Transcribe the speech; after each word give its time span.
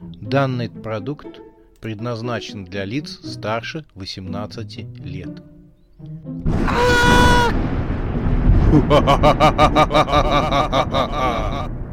Данный 0.00 0.68
продукт 0.68 1.40
предназначен 1.80 2.66
для 2.66 2.84
лиц 2.84 3.18
старше 3.24 3.86
18 3.94 4.78
лет. 5.04 5.42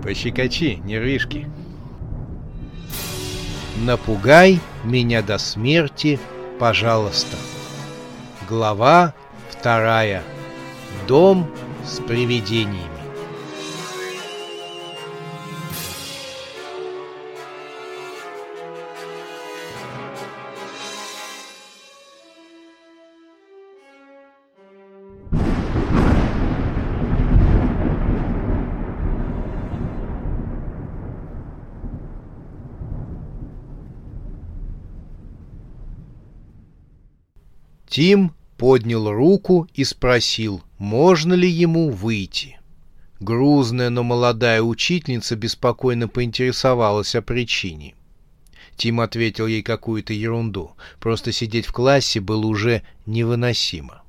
Пощекочи, 0.03 0.81
нервишки. 0.83 1.49
Напугай 3.85 4.59
меня 4.83 5.21
до 5.21 5.37
смерти, 5.37 6.19
пожалуйста. 6.59 7.37
Глава 8.49 9.13
вторая. 9.49 10.23
Дом 11.07 11.49
с 11.85 11.99
привидениями. 11.99 12.92
Тим 37.93 38.33
поднял 38.57 39.11
руку 39.11 39.67
и 39.75 39.83
спросил, 39.83 40.63
можно 40.79 41.35
ли 41.35 41.47
ему 41.47 41.91
выйти. 41.91 42.59
Грузная, 43.19 43.91
но 43.91 44.01
молодая 44.01 44.63
учительница 44.63 45.35
беспокойно 45.35 46.07
поинтересовалась 46.07 47.13
о 47.13 47.21
причине. 47.21 47.93
Тим 48.77 48.99
ответил 48.99 49.45
ей 49.45 49.61
какую-то 49.61 50.11
ерунду. 50.11 50.71
Просто 50.99 51.31
сидеть 51.31 51.67
в 51.67 51.71
классе 51.71 52.19
было 52.19 52.47
уже 52.47 52.81
невыносимо. 53.05 54.01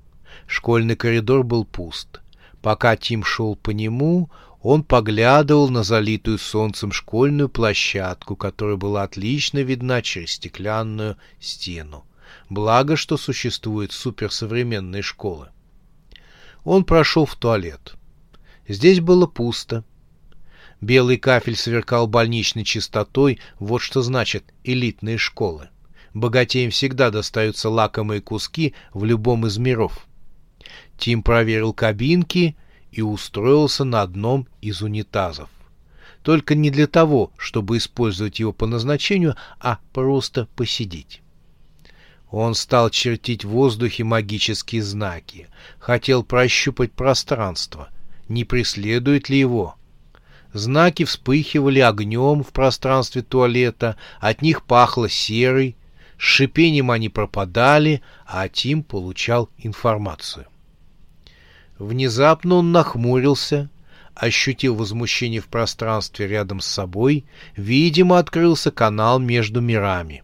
Школьный 0.47 0.97
коридор 0.97 1.45
был 1.45 1.67
пуст. 1.67 2.23
Пока 2.63 2.97
Тим 2.97 3.23
шел 3.23 3.55
по 3.55 3.69
нему, 3.69 4.31
он 4.63 4.83
поглядывал 4.83 5.69
на 5.69 5.83
залитую 5.83 6.39
солнцем 6.39 6.91
школьную 6.91 7.51
площадку, 7.51 8.35
которая 8.35 8.77
была 8.77 9.03
отлично 9.03 9.59
видна 9.59 10.01
через 10.01 10.31
стеклянную 10.31 11.19
стену. 11.39 12.07
Благо, 12.49 12.97
что 12.97 13.17
существуют 13.17 13.93
суперсовременные 13.93 15.03
школы. 15.03 15.49
Он 16.65 16.85
прошел 16.85 17.27
в 17.27 17.37
туалет. 17.37 17.95
Здесь 18.69 19.01
было 19.01 19.27
пусто. 19.27 19.85
Белый 20.81 21.17
кафель 21.17 21.57
сверкал 21.57 22.07
больничной 22.07 22.65
чистотой, 22.65 23.39
вот 23.59 23.81
что 23.81 24.03
значит 24.03 24.45
элитные 24.65 25.19
школы. 25.19 25.69
Богатеям 26.13 26.71
всегда 26.71 27.11
достаются 27.11 27.69
лакомые 27.71 28.21
куски 28.21 28.75
в 28.93 29.05
любом 29.05 29.47
из 29.47 29.59
миров. 29.59 30.07
Тим 30.99 31.23
проверил 31.23 31.73
кабинки 31.73 32.57
и 32.93 33.03
устроился 33.03 33.85
на 33.85 34.03
одном 34.03 34.47
из 34.61 34.83
унитазов. 34.83 35.51
Только 36.23 36.55
не 36.55 36.71
для 36.71 36.87
того, 36.87 37.33
чтобы 37.37 37.79
использовать 37.79 38.39
его 38.39 38.53
по 38.53 38.67
назначению, 38.67 39.37
а 39.59 39.79
просто 39.93 40.49
посидеть. 40.55 41.21
Он 42.37 42.57
стал 42.57 42.91
чертить 42.91 43.45
в 43.45 43.51
воздухе 43.51 44.03
магические 44.03 44.83
знаки, 44.83 45.47
хотел 45.79 46.25
прощупать 46.25 46.91
пространство, 46.91 47.91
не 48.29 48.43
преследует 48.43 49.29
ли 49.29 49.39
его. 49.39 49.77
Знаки 50.53 51.05
вспыхивали 51.05 51.79
огнем 51.79 52.43
в 52.43 52.49
пространстве 52.49 53.23
туалета, 53.23 53.97
от 54.19 54.43
них 54.43 54.65
пахло 54.65 55.09
серой, 55.09 55.77
с 56.19 56.23
шипением 56.23 56.91
они 56.91 57.09
пропадали, 57.09 58.03
а 58.27 58.49
Тим 58.49 58.83
получал 58.83 59.49
информацию. 59.59 60.47
Внезапно 61.79 62.57
он 62.57 62.73
нахмурился, 62.73 63.71
ощутил 64.13 64.75
возмущение 64.75 65.41
в 65.41 65.47
пространстве 65.47 66.27
рядом 66.27 66.59
с 66.59 66.67
собой, 66.67 67.27
видимо, 67.55 68.19
открылся 68.19 68.73
канал 68.73 69.21
между 69.21 69.61
мирами 69.61 70.24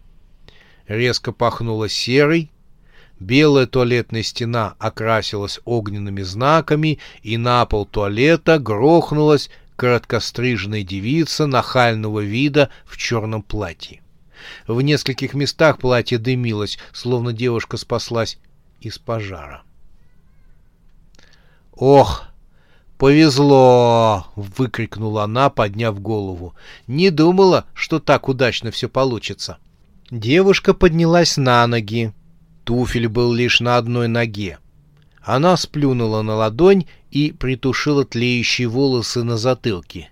резко 0.91 1.31
пахнуло 1.31 1.89
серой, 1.89 2.51
белая 3.19 3.65
туалетная 3.65 4.23
стена 4.23 4.75
окрасилась 4.79 5.59
огненными 5.65 6.21
знаками, 6.21 6.99
и 7.23 7.37
на 7.37 7.65
пол 7.65 7.85
туалета 7.85 8.59
грохнулась 8.59 9.49
короткостриженная 9.75 10.83
девица 10.83 11.47
нахального 11.47 12.19
вида 12.19 12.69
в 12.85 12.97
черном 12.97 13.41
платье. 13.41 14.01
В 14.67 14.81
нескольких 14.81 15.33
местах 15.33 15.77
платье 15.77 16.17
дымилось, 16.17 16.77
словно 16.93 17.31
девушка 17.31 17.77
спаслась 17.77 18.37
из 18.79 18.97
пожара. 18.97 19.63
«Ох, 21.73 22.25
повезло!»— 22.97 24.27
выкрикнула 24.35 25.23
она, 25.23 25.49
подняв 25.49 25.99
голову. 25.99 26.53
«Не 26.87 27.11
думала, 27.11 27.65
что 27.73 27.99
так 27.99 28.27
удачно 28.27 28.71
все 28.71 28.89
получится». 28.89 29.57
Девушка 30.11 30.73
поднялась 30.73 31.37
на 31.37 31.65
ноги. 31.67 32.11
Туфель 32.65 33.07
был 33.07 33.31
лишь 33.33 33.61
на 33.61 33.77
одной 33.77 34.09
ноге. 34.09 34.57
Она 35.21 35.55
сплюнула 35.55 36.21
на 36.21 36.35
ладонь 36.35 36.85
и 37.11 37.31
притушила 37.31 38.03
тлеющие 38.03 38.67
волосы 38.67 39.23
на 39.23 39.37
затылке. 39.37 40.09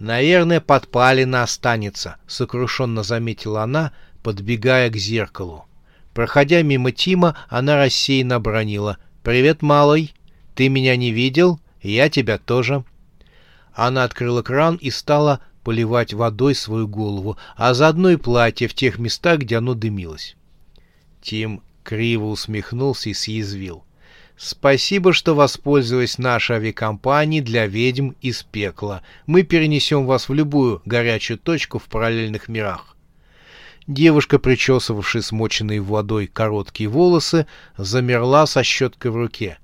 «Наверное, 0.00 0.60
подпалина 0.60 1.44
останется»,— 1.44 2.16
сокрушенно 2.26 3.04
заметила 3.04 3.62
она, 3.62 3.92
подбегая 4.24 4.90
к 4.90 4.96
зеркалу. 4.96 5.66
Проходя 6.12 6.62
мимо 6.62 6.90
Тима, 6.90 7.36
она 7.48 7.76
рассеянно 7.76 8.40
бронила. 8.40 8.98
«Привет, 9.22 9.62
малый. 9.62 10.12
Ты 10.56 10.68
меня 10.68 10.96
не 10.96 11.12
видел? 11.12 11.60
Я 11.82 12.08
тебя 12.08 12.36
тоже». 12.36 12.84
Она 13.74 14.02
открыла 14.02 14.42
кран 14.42 14.74
и 14.74 14.90
стала 14.90 15.40
поливать 15.62 16.14
водой 16.14 16.54
свою 16.54 16.88
голову, 16.88 17.36
а 17.56 17.74
заодно 17.74 18.10
и 18.10 18.16
платье 18.16 18.68
в 18.68 18.74
тех 18.74 18.98
местах, 18.98 19.40
где 19.40 19.58
оно 19.58 19.74
дымилось. 19.74 20.36
Тим 21.22 21.62
криво 21.84 22.26
усмехнулся 22.26 23.10
и 23.10 23.14
съязвил. 23.14 23.84
«Спасибо, 24.36 25.12
что 25.12 25.34
воспользовались 25.34 26.16
нашей 26.16 26.56
авиакомпанией 26.56 27.42
для 27.42 27.66
ведьм 27.66 28.12
из 28.22 28.42
пекла. 28.42 29.02
Мы 29.26 29.42
перенесем 29.42 30.06
вас 30.06 30.30
в 30.30 30.34
любую 30.34 30.80
горячую 30.86 31.38
точку 31.38 31.78
в 31.78 31.84
параллельных 31.84 32.48
мирах». 32.48 32.96
Девушка, 33.86 34.38
причесывавшая 34.38 35.20
смоченные 35.20 35.80
водой 35.80 36.26
короткие 36.26 36.88
волосы, 36.88 37.46
замерла 37.76 38.46
со 38.46 38.62
щеткой 38.62 39.10
в 39.10 39.16
руке. 39.16 39.58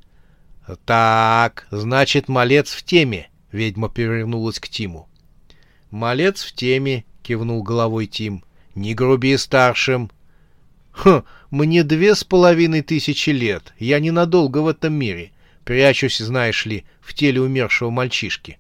«Так, 0.85 1.67
значит, 1.71 2.29
малец 2.29 2.73
в 2.73 2.83
теме»,— 2.83 3.31
ведьма 3.53 3.89
повернулась 3.89 4.59
к 4.59 4.69
Тиму. 4.69 5.09
«Малец 5.91 6.43
в 6.43 6.53
теме»,— 6.53 7.05
кивнул 7.23 7.63
головой 7.63 8.07
Тим. 8.07 8.45
«Не 8.75 8.95
груби 8.95 9.37
старшим». 9.37 10.11
«Хм, 10.93 11.23
мне 11.51 11.85
две 11.85 12.15
с 12.15 12.25
половиной 12.25 12.83
тысячи 12.83 13.31
лет. 13.31 13.75
Я 13.79 14.01
ненадолго 14.01 14.59
в 14.59 14.69
этом 14.69 14.95
мире. 14.95 15.33
Прячусь, 15.65 16.19
знаешь 16.19 16.67
ли, 16.67 16.85
в 17.01 17.15
теле 17.15 17.41
умершего 17.41 17.91
мальчишки». 17.91 18.59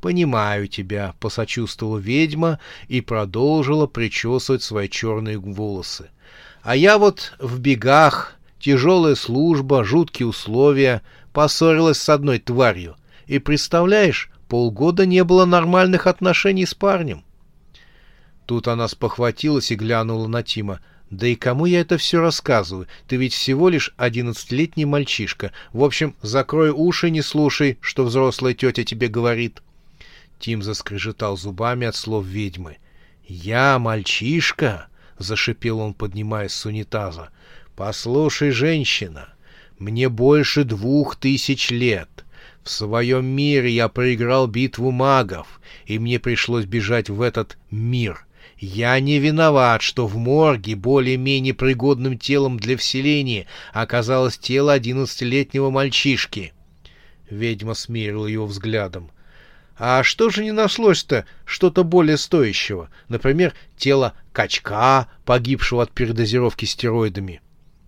«Понимаю 0.00 0.66
тебя»,— 0.68 1.14
посочувствовала 1.20 1.98
ведьма 1.98 2.58
и 2.88 3.00
продолжила 3.00 3.86
причесывать 3.86 4.62
свои 4.62 4.88
черные 4.88 5.38
волосы. 5.38 6.10
«А 6.62 6.76
я 6.76 6.98
вот 6.98 7.34
в 7.38 7.60
бегах, 7.60 8.36
тяжелая 8.58 9.14
служба, 9.14 9.84
жуткие 9.84 10.26
условия, 10.26 11.02
поссорилась 11.32 11.98
с 11.98 12.08
одной 12.08 12.38
тварью. 12.38 12.96
И 13.26 13.38
представляешь, 13.38 14.30
Полгода 14.52 15.06
не 15.06 15.24
было 15.24 15.46
нормальных 15.46 16.06
отношений 16.06 16.66
с 16.66 16.74
парнем. 16.74 17.24
Тут 18.44 18.68
она 18.68 18.86
спохватилась 18.86 19.70
и 19.70 19.76
глянула 19.76 20.26
на 20.26 20.42
Тима. 20.42 20.80
«Да 21.08 21.26
и 21.26 21.36
кому 21.36 21.64
я 21.64 21.80
это 21.80 21.96
все 21.96 22.20
рассказываю? 22.20 22.86
Ты 23.08 23.16
ведь 23.16 23.32
всего 23.32 23.70
лишь 23.70 23.94
одиннадцатилетний 23.96 24.84
мальчишка. 24.84 25.52
В 25.72 25.82
общем, 25.82 26.14
закрой 26.20 26.68
уши, 26.68 27.08
не 27.08 27.22
слушай, 27.22 27.78
что 27.80 28.04
взрослая 28.04 28.52
тетя 28.52 28.84
тебе 28.84 29.08
говорит». 29.08 29.62
Тим 30.38 30.62
заскрежетал 30.62 31.38
зубами 31.38 31.86
от 31.86 31.96
слов 31.96 32.26
ведьмы. 32.26 32.76
«Я 33.26 33.78
мальчишка?»— 33.78 34.88
зашипел 35.16 35.78
он, 35.78 35.94
поднимаясь 35.94 36.52
с 36.52 36.66
унитаза. 36.66 37.30
«Послушай, 37.74 38.50
женщина, 38.50 39.32
мне 39.78 40.10
больше 40.10 40.64
двух 40.64 41.16
тысяч 41.16 41.70
лет. 41.70 42.10
В 42.62 42.70
своем 42.70 43.26
мире 43.26 43.70
я 43.70 43.88
проиграл 43.88 44.46
битву 44.46 44.92
магов, 44.92 45.60
и 45.84 45.98
мне 45.98 46.20
пришлось 46.20 46.64
бежать 46.64 47.10
в 47.10 47.20
этот 47.20 47.58
мир. 47.70 48.24
Я 48.56 48.98
не 49.00 49.18
виноват, 49.18 49.82
что 49.82 50.06
в 50.06 50.16
морге 50.16 50.76
более-менее 50.76 51.54
пригодным 51.54 52.16
телом 52.16 52.60
для 52.60 52.76
вселения 52.76 53.46
оказалось 53.72 54.38
тело 54.38 54.72
одиннадцатилетнего 54.72 55.70
мальчишки. 55.70 56.52
Ведьма 57.28 57.74
смерила 57.74 58.26
его 58.26 58.46
взглядом. 58.46 59.10
А 59.76 60.04
что 60.04 60.30
же 60.30 60.44
не 60.44 60.52
нашлось-то 60.52 61.26
что-то 61.44 61.82
более 61.82 62.16
стоящего? 62.16 62.88
Например, 63.08 63.54
тело 63.76 64.12
качка, 64.32 65.08
погибшего 65.24 65.82
от 65.82 65.90
передозировки 65.90 66.66
стероидами. 66.66 67.40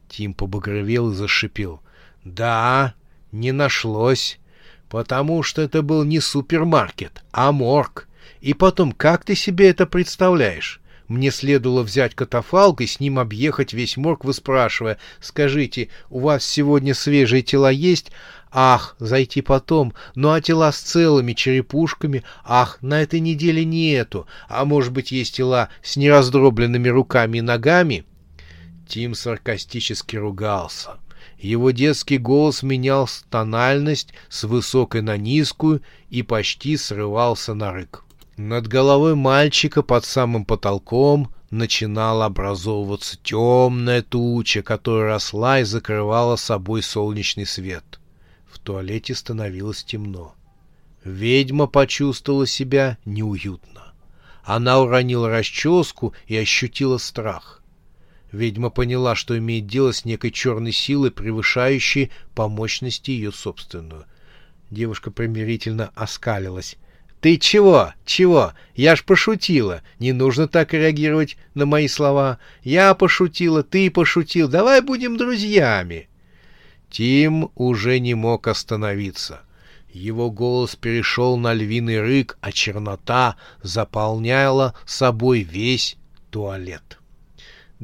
Тим 0.08 0.34
побагровел 0.34 1.12
и 1.12 1.14
зашипел. 1.14 1.80
Да, 2.24 2.94
не 3.30 3.52
нашлось. 3.52 4.40
Потому 4.88 5.42
что 5.42 5.62
это 5.62 5.82
был 5.82 6.04
не 6.04 6.20
супермаркет, 6.20 7.22
а 7.32 7.52
морг. 7.52 8.08
И 8.40 8.54
потом, 8.54 8.92
как 8.92 9.24
ты 9.24 9.34
себе 9.34 9.70
это 9.70 9.86
представляешь? 9.86 10.80
Мне 11.08 11.30
следовало 11.30 11.82
взять 11.82 12.14
катафалк 12.14 12.80
и 12.80 12.86
с 12.86 12.98
ним 12.98 13.18
объехать 13.18 13.72
весь 13.72 13.96
морг, 13.96 14.24
выспрашивая, 14.24 14.98
«Скажите, 15.20 15.88
у 16.08 16.20
вас 16.20 16.44
сегодня 16.44 16.94
свежие 16.94 17.42
тела 17.42 17.70
есть?» 17.70 18.10
Ах, 18.56 18.94
зайти 19.00 19.42
потом. 19.42 19.94
Ну 20.14 20.30
а 20.30 20.40
тела 20.40 20.70
с 20.70 20.78
целыми 20.78 21.32
черепушками? 21.32 22.22
Ах, 22.44 22.78
на 22.82 23.02
этой 23.02 23.18
неделе 23.18 23.64
нету. 23.64 24.28
А 24.48 24.64
может 24.64 24.92
быть, 24.92 25.10
есть 25.10 25.34
тела 25.34 25.70
с 25.82 25.96
нераздробленными 25.96 26.88
руками 26.88 27.38
и 27.38 27.40
ногами? 27.40 28.04
Тим 28.86 29.16
саркастически 29.16 30.14
ругался. 30.14 30.98
Его 31.44 31.72
детский 31.72 32.16
голос 32.16 32.62
менял 32.62 33.06
тональность 33.28 34.14
с 34.30 34.44
высокой 34.44 35.02
на 35.02 35.18
низкую 35.18 35.82
и 36.08 36.22
почти 36.22 36.78
срывался 36.78 37.52
на 37.52 37.70
рык. 37.70 38.02
Над 38.38 38.66
головой 38.66 39.14
мальчика 39.14 39.82
под 39.82 40.06
самым 40.06 40.46
потолком 40.46 41.34
начинала 41.50 42.24
образовываться 42.24 43.18
темная 43.22 44.00
туча, 44.00 44.62
которая 44.62 45.08
росла 45.08 45.60
и 45.60 45.64
закрывала 45.64 46.36
собой 46.36 46.82
солнечный 46.82 47.44
свет. 47.44 48.00
В 48.50 48.58
туалете 48.58 49.14
становилось 49.14 49.84
темно. 49.84 50.34
Ведьма 51.04 51.66
почувствовала 51.66 52.46
себя 52.46 52.96
неуютно. 53.04 53.92
Она 54.44 54.80
уронила 54.80 55.28
расческу 55.28 56.14
и 56.26 56.38
ощутила 56.38 56.96
страх. 56.96 57.60
Ведьма 58.34 58.68
поняла, 58.70 59.14
что 59.14 59.38
имеет 59.38 59.68
дело 59.68 59.92
с 59.92 60.04
некой 60.04 60.32
черной 60.32 60.72
силой, 60.72 61.12
превышающей 61.12 62.10
по 62.34 62.48
мощности 62.48 63.12
ее 63.12 63.30
собственную. 63.30 64.06
Девушка 64.70 65.12
примирительно 65.12 65.92
оскалилась. 65.94 66.76
«Ты 67.20 67.36
чего? 67.36 67.92
Чего? 68.04 68.52
Я 68.74 68.96
ж 68.96 69.04
пошутила. 69.04 69.82
Не 70.00 70.12
нужно 70.12 70.48
так 70.48 70.74
реагировать 70.74 71.36
на 71.54 71.64
мои 71.64 71.86
слова. 71.86 72.38
Я 72.64 72.94
пошутила, 72.94 73.62
ты 73.62 73.88
пошутил. 73.88 74.48
Давай 74.48 74.80
будем 74.80 75.16
друзьями». 75.16 76.08
Тим 76.90 77.50
уже 77.54 78.00
не 78.00 78.14
мог 78.14 78.48
остановиться. 78.48 79.42
Его 79.92 80.30
голос 80.30 80.74
перешел 80.74 81.36
на 81.36 81.54
львиный 81.54 82.00
рык, 82.00 82.36
а 82.40 82.50
чернота 82.50 83.36
заполняла 83.62 84.74
собой 84.84 85.42
весь 85.42 85.96
туалет. 86.30 86.98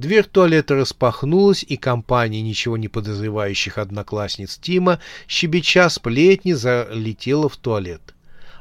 Дверь 0.00 0.24
туалета 0.24 0.76
распахнулась, 0.76 1.62
и 1.62 1.76
компания 1.76 2.40
ничего 2.40 2.78
не 2.78 2.88
подозревающих 2.88 3.76
одноклассниц 3.76 4.56
Тима, 4.56 4.98
щебеча 5.28 5.90
сплетни, 5.90 6.54
залетела 6.54 7.50
в 7.50 7.58
туалет. 7.58 8.14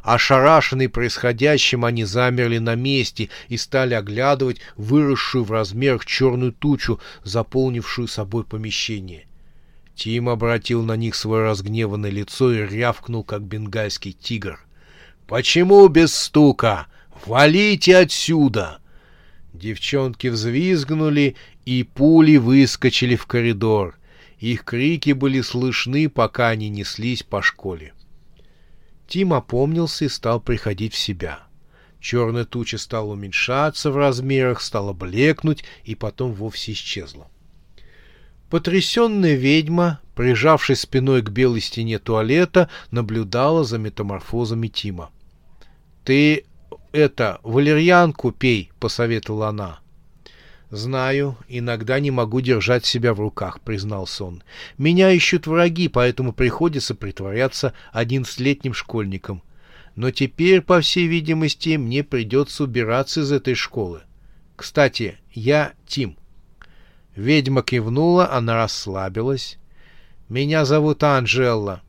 Ошарашенные 0.03 0.89
происходящим, 0.89 1.86
они 1.86 2.03
замерли 2.03 2.57
на 2.57 2.75
месте 2.75 3.30
и 3.47 3.56
стали 3.56 3.94
оглядывать 3.94 4.59
выросшую 4.75 5.45
в 5.45 5.51
размерах 5.53 6.06
черную 6.06 6.51
тучу, 6.51 7.00
заполнившую 7.24 8.09
собой 8.09 8.44
помещение. 8.44 9.25
Тим 9.95 10.27
обратил 10.27 10.83
на 10.83 10.97
них 10.97 11.15
свое 11.15 11.45
разгневанное 11.45 12.09
лицо 12.09 12.51
и 12.51 12.68
рявкнул, 12.68 13.24
как 13.24 13.44
бенгальский 13.44 14.12
тигр. 14.12 14.59
«Почему 15.25 15.88
без 15.88 16.13
стука? 16.13 16.88
Валите 17.25 17.95
отсюда!» 17.95 18.81
Девчонки 19.54 20.28
взвизгнули, 20.28 21.36
и 21.66 21.84
пули 21.84 22.38
выскочили 22.38 23.16
в 23.16 23.25
коридор. 23.25 23.98
Их 24.40 24.63
крики 24.63 25.12
были 25.12 25.42
слышны, 25.42 26.10
пока 26.10 26.50
они 26.50 26.69
неслись 26.69 27.24
по 27.24 27.42
школе. 27.42 27.94
Тим 29.07 29.34
опомнился 29.34 30.06
и 30.06 30.10
стал 30.10 30.40
приходить 30.40 30.94
в 30.94 31.00
себя. 31.00 31.40
Черная 32.00 32.46
туча 32.46 32.78
стала 32.78 33.12
уменьшаться 33.12 33.92
в 33.92 33.98
размерах, 33.98 34.62
стала 34.62 34.94
блекнуть 34.94 35.66
и 35.84 35.96
потом 35.96 36.34
вовсе 36.34 36.72
исчезла. 36.72 37.28
Потрясенная 38.50 39.36
ведьма, 39.36 40.00
прижавшись 40.16 40.81
спиной 40.81 41.22
к 41.22 41.30
белой 41.30 41.62
стене 41.62 42.00
туалета, 42.00 42.69
наблюдала 42.90 43.63
за 43.63 43.78
метаморфозами 43.78 44.68
Тима.— 44.68 45.12
Ты 46.04 46.46
это, 46.91 47.39
валерьянку 47.44 48.31
пей,— 48.31 48.71
посоветовала 48.80 49.50
она. 49.50 49.80
«Знаю, 50.71 51.36
иногда 51.47 52.00
не 52.00 52.12
могу 52.12 52.41
держать 52.41 52.86
себя 52.86 53.15
в 53.15 53.19
руках»,— 53.19 53.59
признался 53.65 54.25
он. 54.25 54.44
«Меня 54.77 55.12
ищут 55.12 55.47
враги, 55.47 55.88
поэтому 55.88 56.31
приходится 56.31 56.94
притворяться 56.94 57.74
одиннадцатилетним 57.91 58.75
школьником. 58.75 59.41
Но 59.95 60.12
теперь, 60.12 60.62
по 60.62 60.80
всей 60.81 61.07
видимости, 61.07 61.75
мне 61.77 62.03
придется 62.03 62.65
убираться 62.65 63.21
из 63.21 63.31
этой 63.31 63.56
школы. 63.56 64.01
Кстати, 64.56 65.18
я 65.31 65.74
Тим». 65.88 66.15
Ведьма 67.15 67.63
кивнула, 67.63 68.31
она 68.31 68.56
расслабилась. 68.56 69.57
«Меня 70.30 70.65
зовут 70.65 71.03
Анжела, 71.03 71.81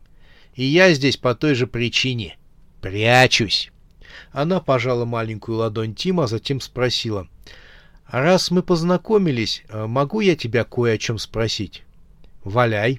и 0.55 0.65
я 0.65 0.95
здесь 0.95 1.19
по 1.19 1.35
той 1.35 1.55
же 1.55 1.67
причине. 1.67 2.39
Прячусь». 2.81 3.71
Она 4.33 4.61
пожала 4.61 5.05
маленькую 5.05 5.59
ладонь 5.59 5.95
Тима, 5.95 6.25
а 6.25 6.27
затем 6.27 6.61
спросила— 6.61 7.29
Раз 8.11 8.51
мы 8.51 8.65
познакомились, 8.65 9.63
э, 9.69 9.87
могу 9.87 10.21
я 10.21 10.35
тебя 10.35 10.65
кое 10.65 10.95
о 10.95 10.99
чем 10.99 11.17
спросить? 11.17 11.85
Валяй. 12.43 12.99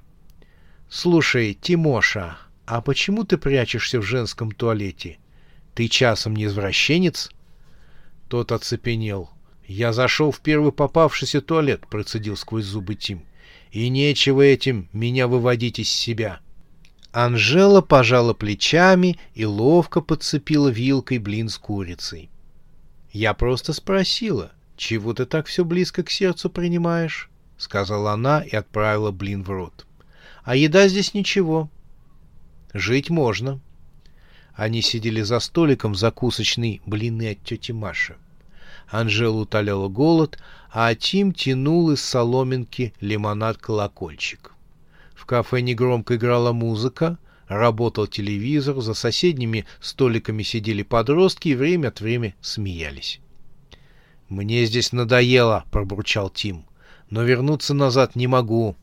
Слушай, 0.90 1.54
Тимоша, 1.54 2.38
а 2.66 2.80
почему 2.80 3.26
ты 3.26 3.38
прячешься 3.38 4.00
в 4.00 4.04
женском 4.04 4.52
туалете? 4.52 5.18
Ты 5.76 5.90
часом 5.90 6.34
не 6.34 6.46
извращенец? 6.46 7.30
Тот 8.30 8.54
оцепенел. 8.54 9.30
Я 9.68 9.92
зашел 9.92 10.32
в 10.32 10.40
первый 10.40 10.72
попавшийся 10.72 11.42
туалет, 11.42 11.86
процедил 11.88 12.38
сквозь 12.38 12.64
зубы 12.64 12.96
Тим. 12.96 13.26
И 13.72 13.90
нечего 13.90 14.42
этим 14.42 14.88
меня 14.94 15.28
выводить 15.28 15.80
из 15.80 15.90
себя. 15.90 16.40
Анжела 17.12 17.82
пожала 17.82 18.34
плечами 18.34 19.20
и 19.34 19.46
ловко 19.46 20.00
подцепила 20.00 20.70
вилкой 20.70 21.18
блин 21.18 21.50
с 21.50 21.58
курицей. 21.58 22.30
Я 23.12 23.34
просто 23.34 23.74
спросила, 23.74 24.52
«Чего 24.78 25.14
ты 25.14 25.26
так 25.26 25.48
все 25.48 25.66
близко 25.66 26.04
к 26.04 26.10
сердцу 26.10 26.50
принимаешь?»— 26.50 27.30
сказала 27.58 28.14
она 28.14 28.42
и 28.42 28.56
отправила 28.56 29.12
блин 29.12 29.44
в 29.44 29.50
рот. 29.50 29.86
«А 30.44 30.56
еда 30.56 30.88
здесь 30.88 31.14
ничего. 31.14 31.70
Жить 32.74 33.10
можно». 33.10 33.60
Они 34.56 34.82
сидели 34.82 35.22
за 35.22 35.40
столиком 35.40 35.96
закусочной 35.96 36.82
блины 36.86 37.32
от 37.32 37.44
тети 37.44 37.74
Маши. 37.74 38.16
Анжела 38.90 39.42
утоляла 39.42 39.88
голод, 39.88 40.40
а 40.72 40.94
Тим 40.96 41.34
тянул 41.34 41.92
из 41.92 42.02
соломинки 42.02 42.94
лимонад-колокольчик. 43.02 44.52
В 45.22 45.28
кафе 45.28 45.62
негромко 45.62 46.16
играла 46.16 46.52
музыка, 46.52 47.20
работал 47.48 48.08
телевизор, 48.08 48.82
за 48.82 48.96
соседними 48.96 49.68
столиками 49.80 50.42
сидели 50.42 50.82
подростки 50.82 51.50
и 51.50 51.56
время 51.56 51.90
от 51.90 52.02
времени 52.02 52.34
смеялись. 52.42 53.20
«Мне 54.30 54.66
здесь 54.66 54.92
надоело»,— 54.94 55.64
пробурчал 55.72 56.32
Тим. 56.32 56.66
«Но 57.12 57.22
вернуться 57.22 57.76
назад 57.76 58.16
не 58.16 58.26
могу. 58.26 58.76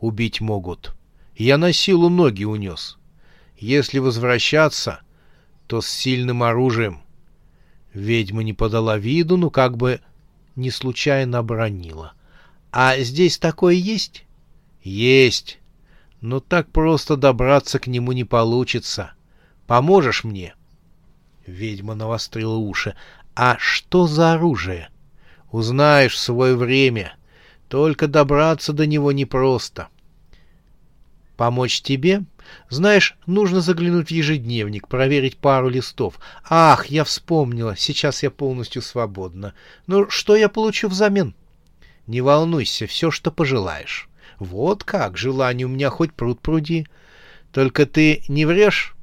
Убить 0.00 0.40
могут. 0.40 0.96
Я 1.36 1.56
на 1.56 1.72
силу 1.72 2.08
ноги 2.08 2.42
унес. 2.42 2.98
Если 3.56 4.00
возвращаться, 4.00 5.02
то 5.68 5.80
с 5.80 5.86
сильным 5.86 6.42
оружием». 6.42 7.00
Ведьма 7.94 8.42
не 8.42 8.54
подала 8.54 8.98
виду, 8.98 9.36
но 9.36 9.50
как 9.50 9.76
бы 9.76 10.00
не 10.56 10.72
случайно 10.72 11.38
обронила. 11.38 12.14
«А 12.72 12.98
здесь 12.98 13.38
такое 13.38 13.74
есть?» 13.74 14.24
«Есть. 14.82 15.59
Но 16.20 16.40
так 16.40 16.70
просто 16.70 17.16
добраться 17.16 17.78
к 17.78 17.86
нему 17.86 18.12
не 18.12 18.24
получится. 18.24 19.12
Поможешь 19.66 20.24
мне?» 20.24 20.54
Ведьма 21.46 21.94
навострила 21.94 22.56
уши. 22.56 22.94
А 23.34 23.56
что 23.58 24.06
за 24.06 24.34
оружие? 24.34 24.90
Узнаешь 25.50 26.14
в 26.14 26.18
свое 26.18 26.56
время. 26.56 27.14
Только 27.68 28.06
добраться 28.06 28.74
до 28.74 28.86
него 28.86 29.12
непросто. 29.12 29.88
Помочь 31.38 31.80
тебе? 31.80 32.24
Знаешь, 32.68 33.16
нужно 33.24 33.62
заглянуть 33.62 34.08
в 34.08 34.10
ежедневник, 34.10 34.88
проверить 34.88 35.38
пару 35.38 35.70
листов. 35.70 36.18
Ах, 36.44 36.86
я 36.86 37.02
вспомнила, 37.04 37.76
сейчас 37.78 38.22
я 38.22 38.30
полностью 38.30 38.82
свободна. 38.82 39.54
Ну, 39.86 40.10
что 40.10 40.36
я 40.36 40.50
получу 40.50 40.88
взамен? 40.88 41.34
Не 42.06 42.20
волнуйся, 42.20 42.86
все, 42.86 43.10
что 43.10 43.30
пожелаешь. 43.30 44.09
Вот 44.40 44.84
как, 44.84 45.18
желание 45.18 45.66
у 45.66 45.70
меня 45.70 45.90
хоть 45.90 46.14
пруд 46.14 46.40
пруди. 46.40 46.86
Только 47.52 47.84
ты 47.84 48.24
не 48.26 48.46
врешь? 48.46 48.96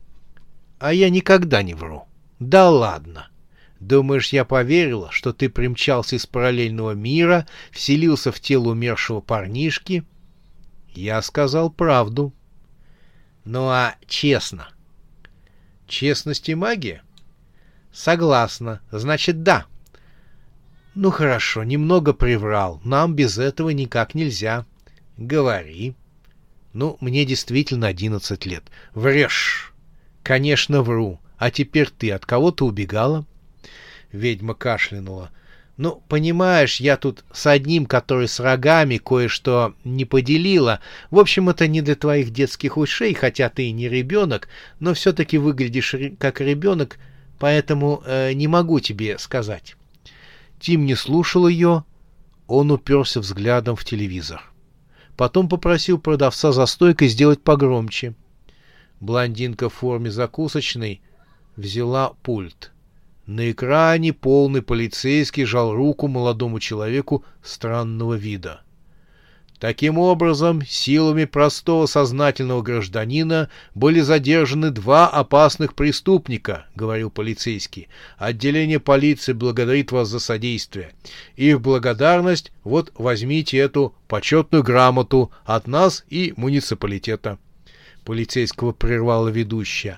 А 0.80 0.92
я 0.92 1.12
никогда 1.12 1.62
не 1.62 1.76
вру. 1.76 2.08
Да 2.40 2.70
ладно. 2.72 3.30
Думаешь, 3.80 4.34
я 4.34 4.46
поверила, 4.46 5.12
что 5.12 5.34
ты 5.34 5.50
примчался 5.50 6.16
из 6.16 6.26
параллельного 6.26 6.92
мира, 6.92 7.48
вселился 7.72 8.32
в 8.32 8.40
тело 8.40 8.70
умершего 8.70 9.22
парнишки? 9.22 10.04
Я 10.90 11.22
сказал 11.22 11.70
правду. 11.70 12.34
Ну 13.46 13.68
а 13.70 13.96
честно? 14.08 14.70
Честность 15.88 16.50
и 16.50 16.56
магия? 16.56 17.04
Согласна. 17.94 18.82
Значит, 18.90 19.44
да. 19.44 19.68
Ну 20.96 21.12
хорошо, 21.12 21.64
немного 21.64 22.14
приврал. 22.14 22.82
Нам 22.84 23.14
без 23.14 23.38
этого 23.38 23.70
никак 23.70 24.16
нельзя. 24.16 24.66
Говори. 25.18 25.96
Ну, 26.74 26.98
мне 27.02 27.26
действительно 27.26 27.88
одиннадцать 27.88 28.46
лет. 28.46 28.64
Врешь. 28.94 29.74
Конечно, 30.24 30.84
вру. 30.84 31.20
А 31.38 31.52
теперь 31.52 31.90
ты 31.90 32.12
от 32.12 32.26
кого 32.26 32.52
то 32.52 32.66
убегала? 32.66 33.26
Ведьма 34.12 34.54
кашлянула. 34.54 35.32
Ну, 35.78 36.02
понимаешь, 36.08 36.80
я 36.80 36.98
тут 36.98 37.24
с 37.32 37.46
одним, 37.46 37.86
который 37.86 38.28
с 38.28 38.40
рогами 38.40 38.98
кое-что 38.98 39.76
не 39.84 40.06
поделила. 40.06 40.80
В 41.12 41.20
общем, 41.20 41.50
это 41.50 41.68
не 41.68 41.82
для 41.82 41.96
твоих 41.96 42.32
детских 42.32 42.78
ушей, 42.78 43.14
хотя 43.14 43.50
ты 43.50 43.68
и 43.68 43.72
не 43.72 43.88
ребенок, 43.88 44.48
но 44.80 44.96
все-таки 44.96 45.38
выглядишь 45.38 45.94
как 46.20 46.42
ребенок, 46.42 46.98
поэтому 47.38 48.02
э, 48.06 48.34
не 48.34 48.48
могу 48.48 48.80
тебе 48.80 49.20
сказать. 49.20 49.76
Тим 50.60 50.88
не 50.88 50.96
слушал 50.96 51.48
ее, 51.48 51.84
он 52.48 52.72
уперся 52.72 53.20
взглядом 53.20 53.76
в 53.76 53.86
телевизор. 53.86 54.42
Потом 55.18 55.50
попросил 55.50 55.98
продавца 55.98 56.52
за 56.52 56.68
стойкой 56.68 57.08
сделать 57.08 57.42
погромче. 57.42 58.14
Блондинка 59.00 59.68
в 59.68 59.74
форме 59.74 60.12
закусочной 60.12 61.02
взяла 61.56 62.14
пульт. 62.22 62.72
На 63.26 63.52
экране 63.52 64.14
полный 64.14 64.62
полицейский 64.62 65.44
жал 65.44 65.74
руку 65.74 66.08
молодому 66.08 66.60
человеку 66.60 67.26
странного 67.44 68.14
вида. 68.14 68.62
Таким 69.60 69.98
образом, 69.98 70.62
силами 70.64 71.26
простого 71.26 71.88
сознательного 71.88 72.62
гражданина 72.62 73.50
были 73.74 74.02
задержаны 74.02 74.70
два 74.70 75.08
опасных 75.08 75.74
преступника, 75.74 76.68
говорил 76.76 77.10
полицейский. 77.10 77.88
Отделение 78.20 78.80
полиции 78.80 79.34
благодарит 79.34 79.92
вас 79.92 80.10
за 80.10 80.20
содействие. 80.20 80.92
И 81.36 81.56
в 81.56 81.62
благодарность 81.62 82.52
вот 82.64 82.92
возьмите 83.00 83.58
эту 83.58 83.96
почетную 84.08 84.64
грамоту 84.64 85.32
от 85.44 85.66
нас 85.66 86.06
и 86.08 86.36
муниципалитета. 86.38 87.40
Полицейского 88.06 88.74
прервала 88.74 89.30
ведущая. 89.30 89.98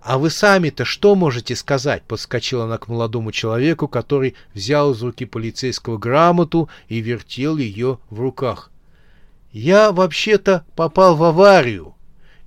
«А 0.00 0.18
вы 0.18 0.30
сами-то 0.30 0.86
что 0.86 1.14
можете 1.14 1.56
сказать?»— 1.56 2.02
подскочила 2.08 2.64
она 2.64 2.78
к 2.78 2.88
молодому 2.88 3.32
человеку, 3.32 3.86
который 3.86 4.34
взял 4.54 4.92
из 4.92 5.02
руки 5.02 5.26
полицейского 5.26 5.98
грамоту 5.98 6.70
и 6.88 7.00
вертел 7.00 7.58
ее 7.58 7.98
в 8.10 8.20
руках. 8.20 8.70
«Я 9.54 9.92
вообще-то 9.92 10.64
попал 10.74 11.14
в 11.14 11.22
аварию 11.22 11.94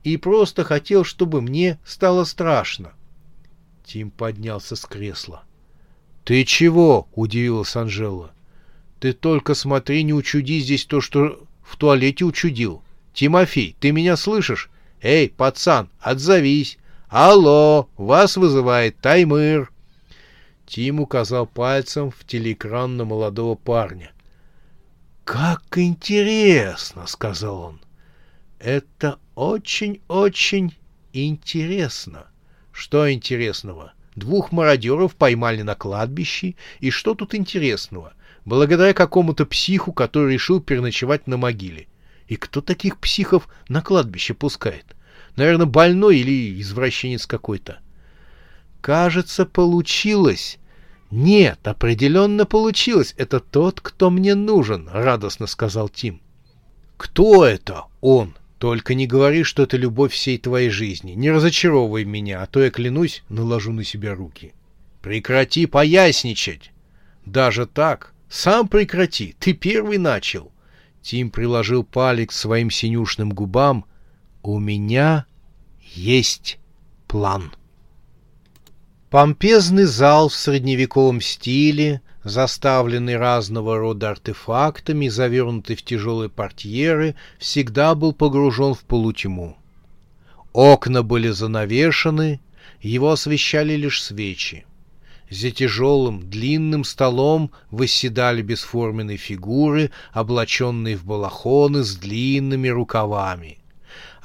и 0.04 0.18
просто 0.18 0.66
хотел, 0.66 1.06
чтобы 1.06 1.42
мне 1.42 1.80
стало 1.86 2.26
страшно». 2.26 2.92
Тим 3.86 4.12
поднялся 4.12 4.76
с 4.76 4.82
кресла. 4.82 5.44
«Ты 6.26 6.44
чего?»— 6.44 7.08
удивилась 7.16 7.78
Анжела. 7.78 8.32
«Ты 9.00 9.14
только 9.14 9.54
смотри, 9.54 10.04
не 10.04 10.14
учуди 10.14 10.60
здесь 10.60 10.84
то, 10.84 11.00
что 11.00 11.40
в 11.64 11.78
туалете 11.78 12.26
учудил. 12.26 12.84
Тимофей, 13.14 13.78
ты 13.80 13.94
меня 13.94 14.18
слышишь? 14.18 14.70
Эй, 15.02 15.30
пацан, 15.30 15.88
отзовись!» 16.02 16.78
«Алло, 17.08 17.88
вас 17.96 18.36
вызывает 18.36 18.98
Таймыр!» 18.98 19.72
Тим 20.66 21.00
указал 21.00 21.48
пальцем 21.48 22.12
в 22.12 22.26
телеэкран 22.28 22.98
на 22.98 23.06
молодого 23.06 23.56
парня. 23.56 24.12
«Как 25.28 25.78
интересно!»— 25.78 27.06
сказал 27.08 27.60
он. 27.62 27.82
«Это 28.60 29.20
очень-очень 29.36 30.74
интересно». 31.12 32.28
«Что 32.72 33.12
интересного?» 33.12 33.92
Двух 34.16 34.54
мародеров 34.54 35.18
поймали 35.18 35.64
на 35.64 35.76
кладбище, 35.76 36.56
и 36.80 36.92
что 36.92 37.14
тут 37.14 37.36
интересного? 37.36 38.14
Благодаря 38.46 38.94
какому-то 38.94 39.46
психу, 39.46 39.92
который 39.92 40.34
решил 40.34 40.62
переночевать 40.62 41.28
на 41.28 41.36
могиле. 41.36 41.88
И 42.30 42.38
кто 42.38 42.62
таких 42.62 42.98
психов 42.98 43.50
на 43.68 43.82
кладбище 43.82 44.34
пускает? 44.34 44.96
Наверное, 45.36 45.66
больной 45.66 46.20
или 46.20 46.62
извращенец 46.62 47.28
какой-то. 47.28 47.80
Кажется, 48.80 49.46
получилось. 49.46 50.58
Нет, 51.10 51.60
определенно 51.68 52.46
получилось. 52.46 53.14
Это 53.18 53.40
тот, 53.40 53.80
кто 53.80 54.10
мне 54.10 54.36
нужен, 54.36 54.90
радостно 54.92 55.48
сказал 55.48 55.90
Тим. 55.90 56.22
Кто 56.98 57.46
это? 57.46 57.86
Он. 58.02 58.36
Только 58.58 58.96
не 58.96 59.06
говори, 59.06 59.44
что 59.44 59.64
это 59.64 59.78
любовь 59.78 60.12
всей 60.12 60.38
твоей 60.38 60.70
жизни. 60.70 61.12
Не 61.12 61.32
разочаровывай 61.32 62.06
меня, 62.06 62.42
а 62.42 62.48
то 62.48 62.62
я 62.62 62.72
клянусь, 62.72 63.24
наложу 63.30 63.72
на 63.72 63.84
себя 63.84 64.16
руки. 64.16 64.54
Прекрати 65.02 65.68
поясничать. 65.68 66.72
Даже 67.26 67.68
так? 67.68 68.14
Сам 68.30 68.68
прекрати. 68.68 69.36
Ты 69.40 69.54
первый 69.54 70.00
начал. 70.00 70.52
Тим 71.02 71.30
приложил 71.30 71.84
палец 71.84 72.30
к 72.30 72.34
своим 72.34 72.70
синюшным 72.72 73.30
губам, 73.30 73.86
у 74.44 74.60
меня 74.60 75.26
есть 75.82 76.60
план. 77.08 77.54
Помпезный 79.10 79.86
зал 79.86 80.28
в 80.28 80.36
средневековом 80.36 81.22
стиле, 81.22 82.02
заставленный 82.26 83.16
разного 83.16 83.78
рода 83.78 84.10
артефактами, 84.10 85.08
завернутый 85.08 85.78
в 85.78 85.82
тяжелые 85.82 86.30
портьеры, 86.30 87.16
всегда 87.40 87.96
был 87.96 88.12
погружен 88.12 88.74
в 88.74 88.82
полутьму. 88.82 89.56
Окна 90.52 91.04
были 91.04 91.30
занавешены, 91.30 92.42
его 92.82 93.12
освещали 93.12 93.76
лишь 93.78 94.04
свечи. 94.04 94.66
За 95.30 95.52
тяжелым, 95.52 96.30
длинным 96.30 96.84
столом 96.84 97.52
восседали 97.72 98.42
бесформенные 98.42 99.16
фигуры, 99.16 99.92
облаченные 100.12 100.98
в 100.98 101.06
балахоны 101.06 101.84
с 101.84 101.96
длинными 101.96 102.68
рукавами 102.68 103.58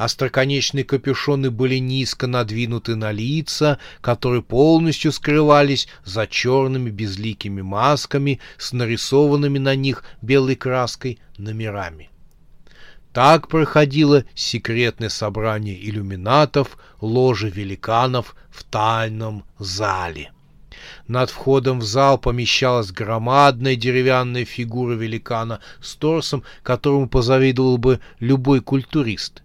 остроконечные 0.04 0.82
капюшоны 0.82 1.52
были 1.52 1.76
низко 1.76 2.26
надвинуты 2.26 2.96
на 2.96 3.12
лица, 3.12 3.78
которые 4.00 4.42
полностью 4.42 5.12
скрывались 5.12 5.86
за 6.04 6.26
черными 6.26 6.90
безликими 6.90 7.62
масками 7.62 8.40
с 8.58 8.72
нарисованными 8.72 9.58
на 9.58 9.76
них 9.76 10.02
белой 10.20 10.56
краской 10.56 11.20
номерами. 11.38 12.10
Так 13.12 13.46
проходило 13.46 14.24
секретное 14.34 15.08
собрание 15.08 15.78
иллюминатов, 15.88 16.78
ложи 17.00 17.48
великанов 17.48 18.34
в 18.50 18.64
тайном 18.64 19.44
зале. 19.60 20.32
Над 21.06 21.30
входом 21.30 21.78
в 21.78 21.84
зал 21.84 22.18
помещалась 22.18 22.90
громадная 22.90 23.76
деревянная 23.76 24.44
фигура 24.44 24.94
великана 24.94 25.60
с 25.80 25.94
торсом, 25.94 26.42
которому 26.64 27.08
позавидовал 27.08 27.78
бы 27.78 28.00
любой 28.18 28.60
культурист 28.60 29.42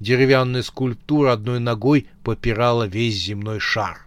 деревянная 0.00 0.62
скульптура 0.62 1.32
одной 1.32 1.60
ногой 1.60 2.08
попирала 2.22 2.84
весь 2.84 3.16
земной 3.16 3.60
шар. 3.60 4.06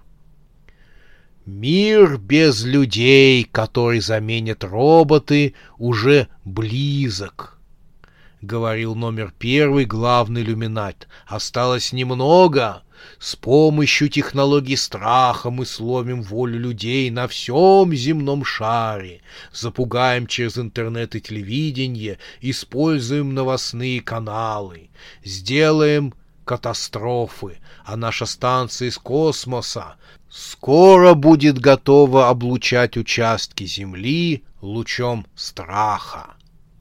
Мир 1.45 2.17
без 2.17 2.63
людей, 2.63 3.43
который 3.43 4.01
заменят 4.01 4.63
роботы, 4.63 5.55
уже 5.77 6.27
близок,— 6.45 7.59
говорил 8.41 8.95
номер 8.95 9.33
первый 9.37 9.85
главный 9.85 10.43
иллюминат. 10.43 11.07
Осталось 11.25 11.91
немного. 11.91 12.83
С 13.19 13.35
помощью 13.35 14.09
технологий 14.09 14.75
страха 14.75 15.49
мы 15.49 15.65
сломим 15.65 16.21
волю 16.21 16.59
людей 16.59 17.09
на 17.09 17.27
всем 17.27 17.93
земном 17.93 18.45
шаре, 18.45 19.21
запугаем 19.51 20.27
через 20.27 20.57
интернет 20.57 21.15
и 21.15 21.21
телевидение, 21.21 22.17
используем 22.41 23.33
новостные 23.33 24.01
каналы, 24.01 24.89
сделаем 25.23 26.13
катастрофы, 26.45 27.57
а 27.85 27.95
наша 27.95 28.25
станция 28.25 28.87
из 28.87 28.97
космоса 28.97 29.97
скоро 30.29 31.13
будет 31.13 31.59
готова 31.59 32.29
облучать 32.29 32.97
участки 32.97 33.65
Земли 33.65 34.43
лучом 34.61 35.27
страха. 35.35 36.35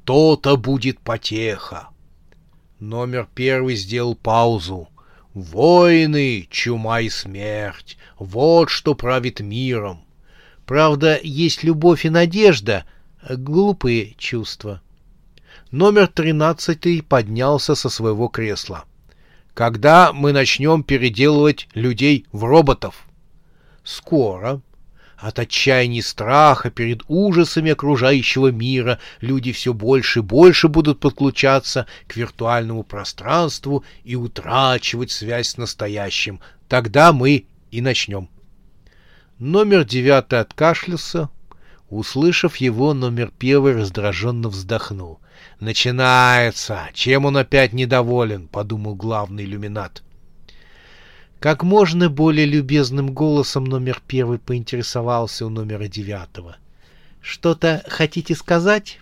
То-то 0.05 0.57
будет 0.57 1.01
потеха. 1.01 1.89
Номер 2.81 3.29
первый 3.35 3.75
сделал 3.75 4.15
паузу, 4.15 4.89
Войны, 5.39 6.49
чума 6.51 7.01
и 7.01 7.09
смерть— 7.09 7.97
вот 8.19 8.71
что 8.71 8.97
правит 8.97 9.39
миром. 9.39 10.05
Правда, 10.67 11.17
есть 11.23 11.63
любовь 11.63 12.05
и 12.05 12.11
надежда, 12.11 12.85
глупые 13.23 14.15
чувства. 14.19 14.83
Номер 15.71 16.09
тринадцатый 16.09 17.03
поднялся 17.03 17.77
со 17.77 17.89
своего 17.89 18.27
кресла. 18.27 18.85
Когда 19.55 20.13
мы 20.13 20.33
начнем 20.33 20.83
переделывать 20.83 21.69
людей 21.73 22.27
в 22.33 22.43
роботов? 22.43 23.07
Скоро. 23.85 24.61
От 25.19 25.41
отчаяния 25.41 25.99
и 25.99 26.03
страха 26.03 26.71
перед 26.71 27.03
ужасами 27.09 27.73
окружающего 27.73 28.53
мира 28.53 29.01
люди 29.21 29.51
все 29.51 29.75
больше 29.75 30.21
и 30.21 30.23
больше 30.23 30.69
будут 30.69 31.01
подключаться 31.01 31.87
к 32.07 32.15
виртуальному 32.17 32.85
пространству 32.85 33.85
и 34.05 34.15
утрачивать 34.15 35.11
связь 35.11 35.49
с 35.49 35.57
настоящим. 35.57 36.41
Тогда 36.69 37.13
мы 37.13 37.47
и 37.73 37.81
начнем. 37.81 38.29
Номер 39.41 39.85
девятый 39.85 40.39
откашлялся. 40.39 41.31
Услышав 41.91 42.57
его, 42.57 42.95
номер 42.95 43.33
первый 43.37 43.75
раздраженно 43.75 44.49
вздохнул. 44.49 45.19
«Начинается! 45.59 46.91
Чем 46.93 47.25
он 47.25 47.37
опять 47.37 47.73
недоволен?»— 47.73 48.47
подумал 48.53 48.95
главный 48.95 49.45
иллюминат. 49.45 50.03
Как 51.41 51.63
можно 51.63 52.09
более 52.09 52.47
любезным 52.47 53.15
голосом 53.15 53.65
номер 53.65 54.03
первый 54.07 54.39
поинтересовался 54.41 55.47
у 55.47 55.51
номера 55.51 55.87
девятого. 55.87 56.57
«Что-то 57.21 57.85
хотите 57.87 58.35
сказать?» 58.35 58.99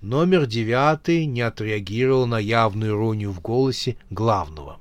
Номер 0.00 0.46
девятый 0.46 1.26
не 1.26 1.42
отреагировал 1.42 2.26
на 2.26 2.38
явную 2.38 2.92
иронию 2.92 3.30
в 3.30 3.40
голосе 3.40 3.96
главного. 4.10 4.78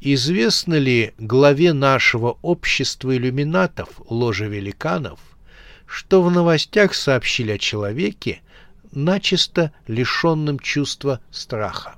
Известно 0.00 0.74
ли 0.74 1.12
главе 1.18 1.72
нашего 1.72 2.38
общества 2.42 3.16
иллюминатов, 3.16 3.88
ложа 4.08 4.46
великанов, 4.46 5.18
что 5.86 6.22
в 6.22 6.30
новостях 6.30 6.94
сообщили 6.94 7.52
о 7.52 7.58
человеке, 7.58 8.40
начисто 8.92 9.72
лишенном 9.86 10.58
чувства 10.58 11.20
страха? 11.30 11.96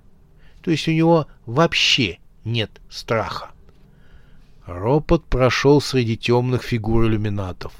То 0.62 0.70
есть 0.70 0.88
у 0.88 0.92
него 0.92 1.26
вообще 1.46 2.18
нет 2.44 2.70
страха. 2.88 3.50
Ропот 4.70 5.24
прошел 5.24 5.80
среди 5.80 6.16
темных 6.16 6.62
фигур 6.62 7.04
иллюминатов. 7.06 7.72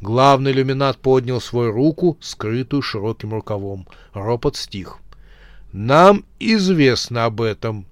Главный 0.00 0.52
иллюминат 0.52 0.96
поднял 0.96 1.42
свою 1.42 1.72
руку, 1.72 2.16
скрытую 2.22 2.80
широким 2.80 3.34
рукавом. 3.34 3.86
Ропот 4.14 4.56
стих. 4.56 4.96
«Нам 5.72 6.24
известно 6.38 7.26
об 7.26 7.42
этом. 7.42 7.84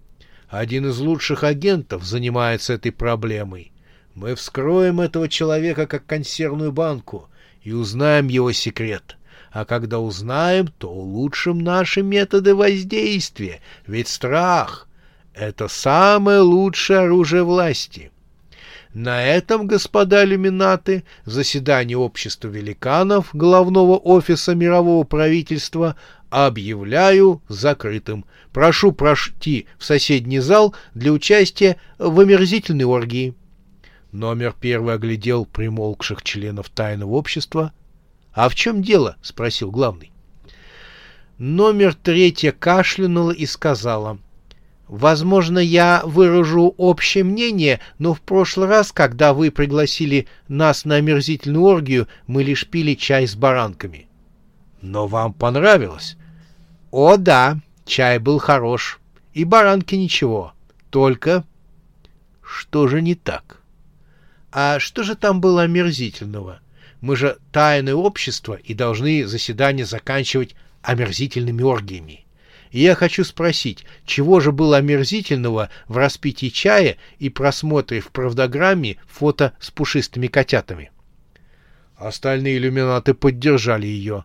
Один 0.48 0.86
из 0.86 0.98
лучших 1.00 1.44
агентов 1.44 2.02
занимается 2.04 2.72
этой 2.72 2.92
проблемой. 2.92 3.72
Мы 4.14 4.34
вскроем 4.34 5.02
этого 5.02 5.28
человека 5.28 5.86
как 5.86 6.06
консервную 6.06 6.72
банку 6.72 7.28
и 7.62 7.72
узнаем 7.72 8.28
его 8.28 8.52
секрет. 8.52 9.18
А 9.52 9.66
когда 9.66 9.98
узнаем, 9.98 10.68
то 10.78 10.88
улучшим 10.88 11.58
наши 11.58 12.00
методы 12.00 12.54
воздействия, 12.54 13.60
ведь 13.86 14.08
страх— 14.08 14.88
это 15.34 15.68
самое 15.68 16.40
лучшее 16.40 17.00
оружие 17.00 17.42
власти». 17.42 18.12
На 18.98 19.22
этом, 19.22 19.66
господа 19.66 20.24
иллюминаты, 20.24 21.04
заседание 21.26 21.98
общества 21.98 22.48
великанов 22.48 23.28
главного 23.34 23.98
офиса 23.98 24.54
мирового 24.54 25.04
правительства 25.04 25.96
объявляю 26.30 27.42
закрытым. 27.46 28.24
Прошу 28.54 28.92
пройти 28.92 29.66
в 29.76 29.84
соседний 29.84 30.38
зал 30.38 30.74
для 30.94 31.12
участия 31.12 31.76
в 31.98 32.18
омерзительной 32.18 32.86
оргии. 32.86 33.34
Номер 34.12 34.54
первый 34.58 34.94
оглядел 34.94 35.44
примолкших 35.44 36.22
членов 36.22 36.70
тайного 36.70 37.16
общества.— 37.16 37.74
А 38.32 38.48
в 38.48 38.54
чем 38.54 38.80
дело?— 38.80 39.16
спросил 39.20 39.70
главный. 39.70 40.10
Номер 41.36 41.94
третья 41.94 42.50
кашлянула 42.50 43.32
и 43.32 43.44
сказала— 43.44 44.18
Возможно, 44.88 45.58
я 45.58 46.02
выражу 46.04 46.74
общее 46.76 47.24
мнение, 47.24 47.80
но 47.98 48.14
в 48.14 48.20
прошлый 48.20 48.68
раз, 48.68 48.92
когда 48.92 49.34
вы 49.34 49.50
пригласили 49.50 50.28
нас 50.46 50.84
на 50.84 50.96
омерзительную 50.96 51.64
оргию, 51.64 52.06
мы 52.28 52.44
лишь 52.44 52.68
пили 52.68 52.94
чай 52.94 53.26
с 53.26 53.34
баранками. 53.34 54.06
Но 54.82 55.08
вам 55.08 55.32
понравилось? 55.32 56.16
О, 56.92 57.16
да, 57.16 57.58
чай 57.84 58.18
был 58.20 58.38
хорош. 58.38 59.00
И 59.34 59.44
баранки 59.44 59.96
ничего. 59.96 60.52
Только... 60.90 61.44
Что 62.40 62.86
же 62.86 63.02
не 63.02 63.16
так? 63.16 63.60
А 64.52 64.78
что 64.78 65.02
же 65.02 65.16
там 65.16 65.40
было 65.40 65.62
омерзительного? 65.62 66.60
Мы 67.00 67.16
же 67.16 67.38
тайное 67.50 67.96
общество 67.96 68.54
и 68.54 68.72
должны 68.72 69.26
заседание 69.26 69.84
заканчивать 69.84 70.54
омерзительными 70.82 71.62
оргиями. 71.64 72.25
И 72.70 72.80
я 72.80 72.94
хочу 72.94 73.24
спросить, 73.24 73.84
чего 74.04 74.40
же 74.40 74.52
было 74.52 74.78
омерзительного 74.78 75.70
в 75.88 75.96
распитии 75.96 76.48
чая 76.48 76.96
и 77.18 77.28
просмотре 77.28 78.00
в 78.00 78.08
правдограмме 78.08 78.96
фото 79.06 79.52
с 79.60 79.70
пушистыми 79.70 80.26
котятами? 80.26 80.90
Остальные 81.96 82.58
иллюминаты 82.58 83.14
поддержали 83.14 83.86
ее. 83.86 84.24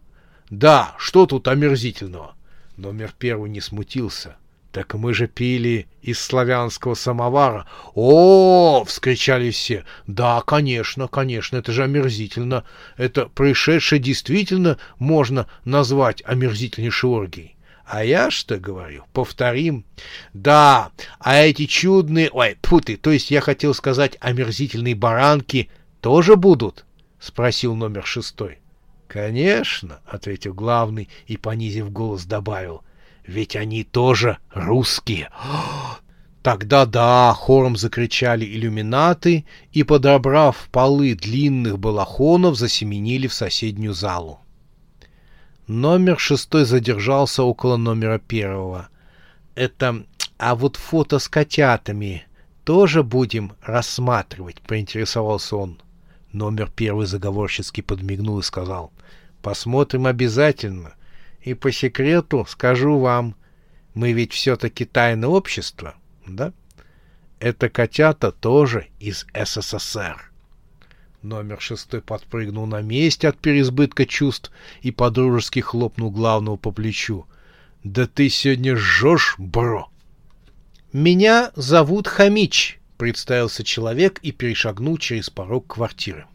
Да, 0.49 0.95
что 0.97 1.25
тут 1.25 1.47
омерзительного? 1.47 2.35
Номер 2.75 3.13
первый 3.17 3.49
не 3.49 3.61
смутился. 3.61 4.35
Так 4.71 4.93
мы 4.93 5.13
же 5.13 5.27
пили 5.27 5.87
из 6.01 6.19
славянского 6.19 6.93
самовара. 6.93 7.67
О, 7.93 8.85
вскричали 8.85 9.51
все. 9.51 9.83
Да, 10.07 10.41
конечно, 10.41 11.07
конечно, 11.07 11.57
это 11.57 11.73
же 11.73 11.83
омерзительно. 11.83 12.63
Это 12.95 13.25
происшедшее 13.25 13.99
действительно 13.99 14.77
можно 14.97 15.47
назвать 15.65 16.23
омерзительнейшей 16.25 17.09
оргией. 17.09 17.57
А 17.91 18.05
я 18.05 18.31
что 18.31 18.57
говорю? 18.57 19.03
Повторим. 19.11 19.83
Да, 20.33 20.91
а 21.19 21.35
эти 21.35 21.65
чудные... 21.65 22.29
Ой, 22.31 22.55
путы, 22.61 22.95
то 22.95 23.11
есть 23.11 23.31
я 23.31 23.41
хотел 23.41 23.73
сказать, 23.73 24.15
омерзительные 24.21 24.95
баранки 24.95 25.69
тоже 25.99 26.37
будут? 26.37 26.85
Спросил 27.19 27.75
номер 27.75 28.05
шестой. 28.05 28.59
Конечно, 29.09 29.99
ответил 30.05 30.53
главный 30.53 31.09
и, 31.27 31.35
понизив 31.35 31.91
голос, 31.91 32.23
добавил. 32.23 32.81
Ведь 33.27 33.57
они 33.57 33.83
тоже 33.83 34.37
русские. 34.51 35.29
Тогда 36.43 36.85
да, 36.85 37.33
хором 37.33 37.75
закричали 37.75 38.45
иллюминаты 38.45 39.43
и, 39.73 39.83
подобрав 39.83 40.69
полы 40.71 41.13
длинных 41.13 41.77
балахонов, 41.77 42.55
засеменили 42.55 43.27
в 43.27 43.33
соседнюю 43.33 43.93
залу. 43.93 44.39
Номер 45.73 46.19
шестой 46.19 46.65
задержался 46.65 47.43
около 47.43 47.77
номера 47.77 48.19
первого. 48.19 48.89
Это... 49.55 50.05
А 50.37 50.55
вот 50.55 50.75
фото 50.75 51.17
с 51.17 51.29
котятами 51.29 52.27
тоже 52.65 53.03
будем 53.03 53.53
рассматривать, 53.61 54.59
поинтересовался 54.59 55.55
он. 55.55 55.81
Номер 56.33 56.69
первый 56.75 57.05
заговорчески 57.05 57.79
подмигнул 57.79 58.39
и 58.39 58.43
сказал. 58.43 58.91
Посмотрим 59.41 60.07
обязательно. 60.07 60.95
И 61.39 61.53
по 61.53 61.71
секрету 61.71 62.45
скажу 62.49 62.99
вам, 62.99 63.37
мы 63.93 64.11
ведь 64.11 64.33
все-таки 64.33 64.83
тайное 64.83 65.29
общество, 65.29 65.95
да? 66.27 66.51
Это 67.39 67.69
котята 67.69 68.33
тоже 68.33 68.87
из 68.99 69.25
СССР. 69.33 70.30
Номер 71.21 71.61
шестой 71.61 72.01
подпрыгнул 72.01 72.65
на 72.65 72.81
месте 72.81 73.27
от 73.27 73.37
переизбытка 73.37 74.07
чувств 74.07 74.51
и 74.81 74.89
подружески 74.89 75.59
хлопнул 75.59 76.09
главного 76.09 76.55
по 76.57 76.71
плечу. 76.71 77.27
«Да 77.83 78.07
ты 78.07 78.27
сегодня 78.29 78.75
жжешь, 78.75 79.35
бро!» 79.37 79.89
«Меня 80.91 81.51
зовут 81.55 82.07
Хамич»,— 82.07 82.79
представился 82.97 83.63
человек 83.63 84.17
и 84.23 84.31
перешагнул 84.31 84.97
через 84.97 85.29
порог 85.29 85.67
квартиры. 85.67 86.25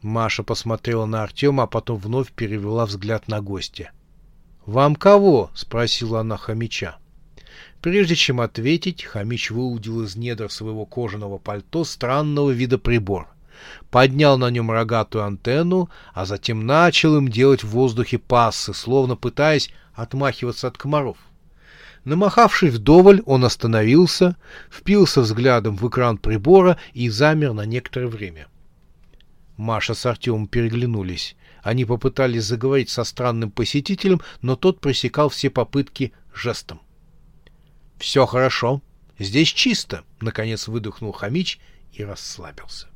Маша 0.00 0.42
посмотрела 0.42 1.04
на 1.04 1.22
Артема, 1.22 1.64
а 1.64 1.66
потом 1.66 1.98
вновь 1.98 2.32
перевела 2.32 2.86
взгляд 2.86 3.28
на 3.28 3.42
гостя. 3.42 3.90
«Вам 4.64 4.96
кого?»— 4.96 5.50
спросила 5.54 6.20
она 6.20 6.38
Хамича. 6.38 6.96
Прежде 7.82 8.14
чем 8.14 8.40
ответить, 8.40 9.04
Хамич 9.04 9.50
выудил 9.50 10.02
из 10.02 10.16
недр 10.16 10.50
своего 10.50 10.86
кожаного 10.86 11.36
пальто 11.36 11.84
странного 11.84 12.50
вида 12.52 12.78
прибор— 12.78 13.28
поднял 13.90 14.38
на 14.38 14.50
нем 14.50 14.70
рогатую 14.70 15.24
антенну, 15.24 15.90
а 16.14 16.24
затем 16.24 16.66
начал 16.66 17.16
им 17.16 17.28
делать 17.28 17.64
в 17.64 17.68
воздухе 17.68 18.18
пассы, 18.18 18.74
словно 18.74 19.16
пытаясь 19.16 19.70
отмахиваться 19.94 20.68
от 20.68 20.78
комаров. 20.78 21.18
Намахавший 22.04 22.70
вдоволь, 22.70 23.22
он 23.26 23.44
остановился, 23.44 24.36
впился 24.70 25.20
взглядом 25.20 25.76
в 25.76 25.86
экран 25.88 26.16
прибора 26.16 26.78
и 26.94 27.08
замер 27.08 27.52
на 27.52 27.66
некоторое 27.66 28.06
время. 28.06 28.46
Маша 29.56 29.94
с 29.94 30.06
Артемом 30.06 30.46
переглянулись. 30.46 31.36
Они 31.62 31.84
попытались 31.84 32.44
заговорить 32.44 32.88
со 32.88 33.04
странным 33.04 33.50
посетителем, 33.50 34.22
но 34.40 34.56
тот 34.56 34.80
пресекал 34.80 35.28
все 35.28 35.50
попытки 35.50 36.12
жестом.— 36.32 36.80
Все 37.98 38.24
хорошо. 38.24 38.80
Здесь 39.18 39.48
чисто,— 39.48 40.04
наконец 40.20 40.68
выдохнул 40.68 41.10
Хамич 41.10 41.58
и 41.92 42.04
расслабился. 42.04 42.86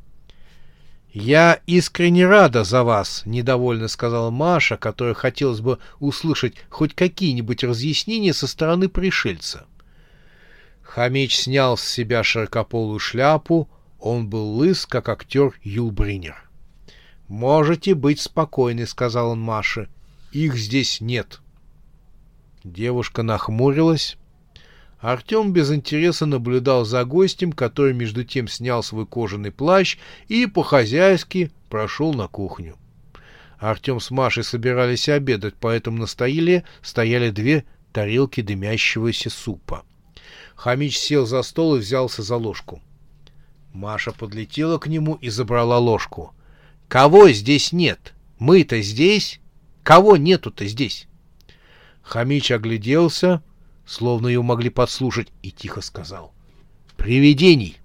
«Я 1.12 1.61
искренне 1.66 2.27
рада 2.27 2.64
за 2.64 2.85
вас»,— 2.85 3.22
недовольно 3.27 3.88
сказала 3.88 4.31
Маша, 4.31 4.79
которой 4.79 5.14
хотелось 5.14 5.61
бы 5.61 5.79
услышать 6.01 6.55
хоть 6.70 6.94
какие-нибудь 6.94 7.64
разъяснения 7.64 8.33
со 8.33 8.46
стороны 8.46 8.88
пришельца. 8.88 9.66
Хамич 10.83 11.37
снял 11.37 11.77
с 11.77 11.85
себя 11.85 12.22
широкополую 12.22 12.98
шляпу, 12.98 13.68
он 14.01 14.29
был 14.29 14.57
лыс, 14.57 14.87
как 14.87 15.11
актер 15.11 15.53
Юлбринер. 15.62 16.48
«Можете 17.29 17.94
быть 17.94 18.20
спокойны»,— 18.20 18.87
сказал 18.87 19.31
он 19.31 19.40
Маше. 19.40 19.88
«Их 20.33 20.57
здесь 20.57 21.01
нет». 21.03 21.40
Девушка 22.64 23.22
нахмурилась. 23.22 24.16
Артем 25.03 25.53
без 25.53 25.73
интереса 25.73 26.27
наблюдал 26.27 26.85
за 26.85 27.05
гостем, 27.05 27.53
который 27.53 27.93
между 27.93 28.23
тем 28.23 28.47
снял 28.47 28.85
свой 28.85 29.05
кожаный 29.05 29.51
плащ 29.51 29.99
и 30.29 30.47
по-хозяйски 30.47 31.51
прошел 31.69 32.15
на 32.15 32.29
кухню. 32.29 32.77
Артем 33.59 33.99
с 33.99 34.12
Машей 34.12 34.45
собирались 34.45 35.09
обедать, 35.09 35.55
поэтому 35.59 35.99
на 35.99 36.07
стоиле 36.07 36.62
стояли 36.83 37.31
две 37.31 37.65
тарелки 37.93 38.43
дымящегося 38.43 39.29
супа. 39.29 39.85
Хамич 40.55 40.97
сел 40.97 41.27
за 41.27 41.43
стол 41.43 41.75
и 41.75 41.79
взялся 41.81 42.23
за 42.23 42.37
ложку. 42.37 42.81
Маша 43.73 44.12
подлетела 44.12 44.79
к 44.79 44.87
нему 44.87 45.17
и 45.17 45.31
забрала 45.31 45.79
ложку. 45.79 46.33
«Кого 46.87 47.29
здесь 47.31 47.73
нет? 47.73 48.15
Мы-то 48.38 48.81
здесь? 48.81 49.41
Кого 49.83 50.17
нету-то 50.17 50.65
здесь?» 50.65 51.09
Хамич 52.03 52.53
огляделся, 52.53 53.43
словно 53.87 54.29
ее 54.29 54.42
могли 54.42 54.71
подслушать, 54.71 55.29
и 55.42 55.51
тихо 55.51 55.81
сказал. 55.81 56.33
«Привидений!» 56.97 57.79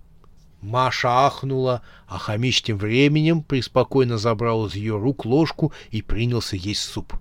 Маша 0.62 1.26
ахнула, 1.28 1.82
а 2.08 2.18
Хамич 2.18 2.62
тем 2.62 2.78
временем 2.78 3.44
преспокойно 3.44 4.18
забрал 4.18 4.68
из 4.68 4.76
ее 4.76 4.98
рук 4.98 5.26
ложку 5.26 5.72
и 5.92 6.02
принялся 6.02 6.56
есть 6.56 6.82
суп. 6.82 7.14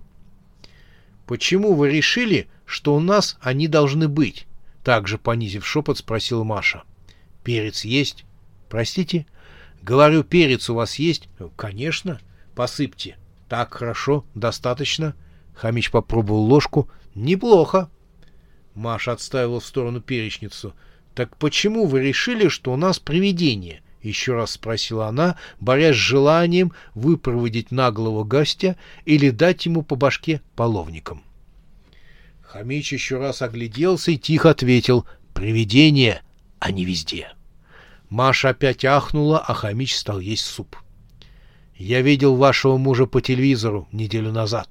«Почему 1.25 1.73
вы 1.73 1.89
решили, 1.91 2.47
что 2.65 2.95
у 2.95 2.99
нас 2.99 3.37
они 3.41 3.67
должны 3.67 4.07
быть?» 4.07 4.47
Также 4.83 5.17
понизив 5.17 5.67
шепот, 5.67 5.97
спросила 5.97 6.43
Маша. 6.43 6.83
«Перец 7.43 7.83
есть?» 7.83 8.25
«Простите?» 8.69 9.25
«Говорю, 9.81 10.23
перец 10.23 10.69
у 10.69 10.75
вас 10.75 10.95
есть?» 10.95 11.29
«Конечно. 11.55 12.19
Посыпьте». 12.55 13.17
«Так, 13.47 13.73
хорошо, 13.73 14.25
достаточно». 14.35 15.15
Хамич 15.53 15.91
попробовал 15.91 16.43
ложку. 16.43 16.89
«Неплохо». 17.15 17.89
Маша 18.77 19.13
отставила 19.13 19.59
в 19.59 19.65
сторону 19.65 20.01
перечницу. 20.01 20.73
«Так 21.15 21.35
почему 21.37 21.87
вы 21.87 22.01
решили, 22.01 22.47
что 22.47 22.71
у 22.71 22.75
нас 22.75 22.99
привидение?»— 22.99 23.81
еще 24.03 24.35
раз 24.35 24.51
спросила 24.51 25.07
она, 25.07 25.35
борясь 25.59 25.95
с 25.95 25.99
желанием 25.99 26.71
выпроводить 26.93 27.71
наглого 27.71 28.23
гостя 28.23 28.77
или 29.03 29.31
дать 29.31 29.65
ему 29.65 29.81
по 29.81 29.95
башке 29.95 30.41
половником. 30.55 31.23
Хамич 32.41 32.93
еще 32.93 33.17
раз 33.17 33.41
огляделся 33.41 34.11
и 34.11 34.17
тихо 34.17 34.51
ответил 34.51 35.07
«Привидение, 35.33 36.21
а 36.59 36.71
не 36.71 36.85
везде». 36.85 37.31
Маша 38.09 38.49
опять 38.49 38.85
ахнула, 38.85 39.39
а 39.39 39.55
Хамич 39.55 39.95
стал 39.97 40.19
есть 40.19 40.45
суп. 40.45 40.77
«Я 41.75 42.01
видел 42.01 42.35
вашего 42.35 42.77
мужа 42.77 43.07
по 43.07 43.21
телевизору 43.21 43.87
неделю 43.91 44.31
назад. 44.31 44.69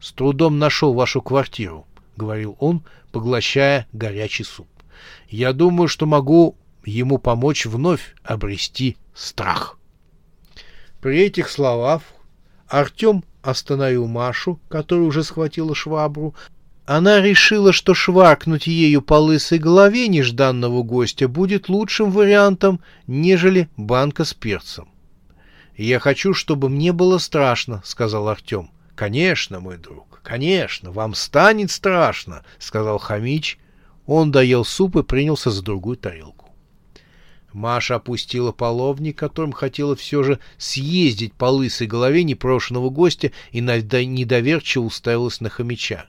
С 0.00 0.10
трудом 0.12 0.58
нашел 0.58 0.92
вашу 0.92 1.22
квартиру»,— 1.22 1.86
говорил 2.16 2.56
он, 2.58 2.82
поглощая 3.12 3.86
горячий 3.92 4.44
суп. 4.44 4.68
«Я 5.28 5.52
думаю, 5.52 5.88
что 5.88 6.06
могу 6.06 6.56
ему 6.84 7.18
помочь 7.18 7.66
вновь 7.66 8.14
обрести 8.22 8.96
страх». 9.14 9.78
При 11.00 11.20
этих 11.20 11.50
словах 11.50 12.02
Артем 12.68 13.24
остановил 13.42 14.06
Машу, 14.06 14.58
которая 14.68 15.06
уже 15.06 15.22
схватила 15.22 15.74
швабру, 15.74 16.34
она 16.86 17.20
решила, 17.20 17.72
что 17.72 17.94
шваркнуть 17.94 18.66
ею 18.66 19.00
по 19.00 19.14
лысой 19.14 19.58
голове 19.58 20.08
нежданного 20.08 20.82
гостя 20.82 21.28
будет 21.28 21.68
лучшим 21.68 22.10
вариантом, 22.10 22.80
нежели 23.06 23.68
банка 23.76 24.24
с 24.24 24.34
перцем. 24.34 24.88
«Я 25.76 25.98
хочу, 25.98 26.34
чтобы 26.34 26.68
мне 26.68 26.92
было 26.92 27.18
страшно»,— 27.18 27.82
сказал 27.84 28.28
Артем. 28.28 28.70
«Конечно, 28.94 29.60
мой 29.60 29.76
друг, 29.76 30.13
конечно, 30.24 30.90
вам 30.90 31.14
станет 31.14 31.70
страшно»,— 31.70 32.44
сказал 32.58 32.98
Хамич. 32.98 33.58
Он 34.06 34.32
доел 34.32 34.64
суп 34.64 34.96
и 34.96 35.02
принялся 35.02 35.50
за 35.50 35.62
другую 35.62 35.96
тарелку. 35.96 36.50
Маша 37.52 37.94
опустила 37.96 38.50
половник, 38.50 39.16
которым 39.16 39.52
хотела 39.52 39.94
все 39.94 40.24
же 40.24 40.40
съездить 40.58 41.32
по 41.34 41.44
лысой 41.44 41.86
голове 41.86 42.24
непрошенного 42.24 42.90
гостя 42.90 43.30
и 43.52 43.60
недоверчиво 43.60 44.82
уставилась 44.82 45.40
на 45.40 45.48
хомяча. 45.48 46.06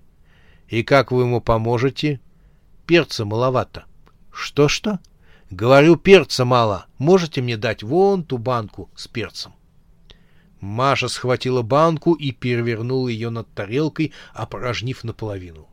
И 0.67 0.81
как 0.83 1.11
вы 1.11 1.21
ему 1.21 1.41
поможете? 1.41 2.19
Перца 2.87 3.25
маловато. 3.25 3.85
Что-что? 4.31 4.99
Говорю, 5.51 5.95
перца 5.95 6.45
мало. 6.45 6.87
Можете 6.97 7.41
мне 7.41 7.57
дать 7.57 7.83
вон 7.83 8.23
ту 8.23 8.39
банку 8.39 8.89
с 8.95 9.07
перцем? 9.07 9.53
Маша 10.65 11.07
схватила 11.07 11.61
банку 11.61 12.13
и 12.13 12.31
перевернула 12.31 13.07
ее 13.07 13.29
над 13.29 13.47
тарелкой, 13.53 14.13
опорожнив 14.33 15.03
наполовину. 15.03 15.69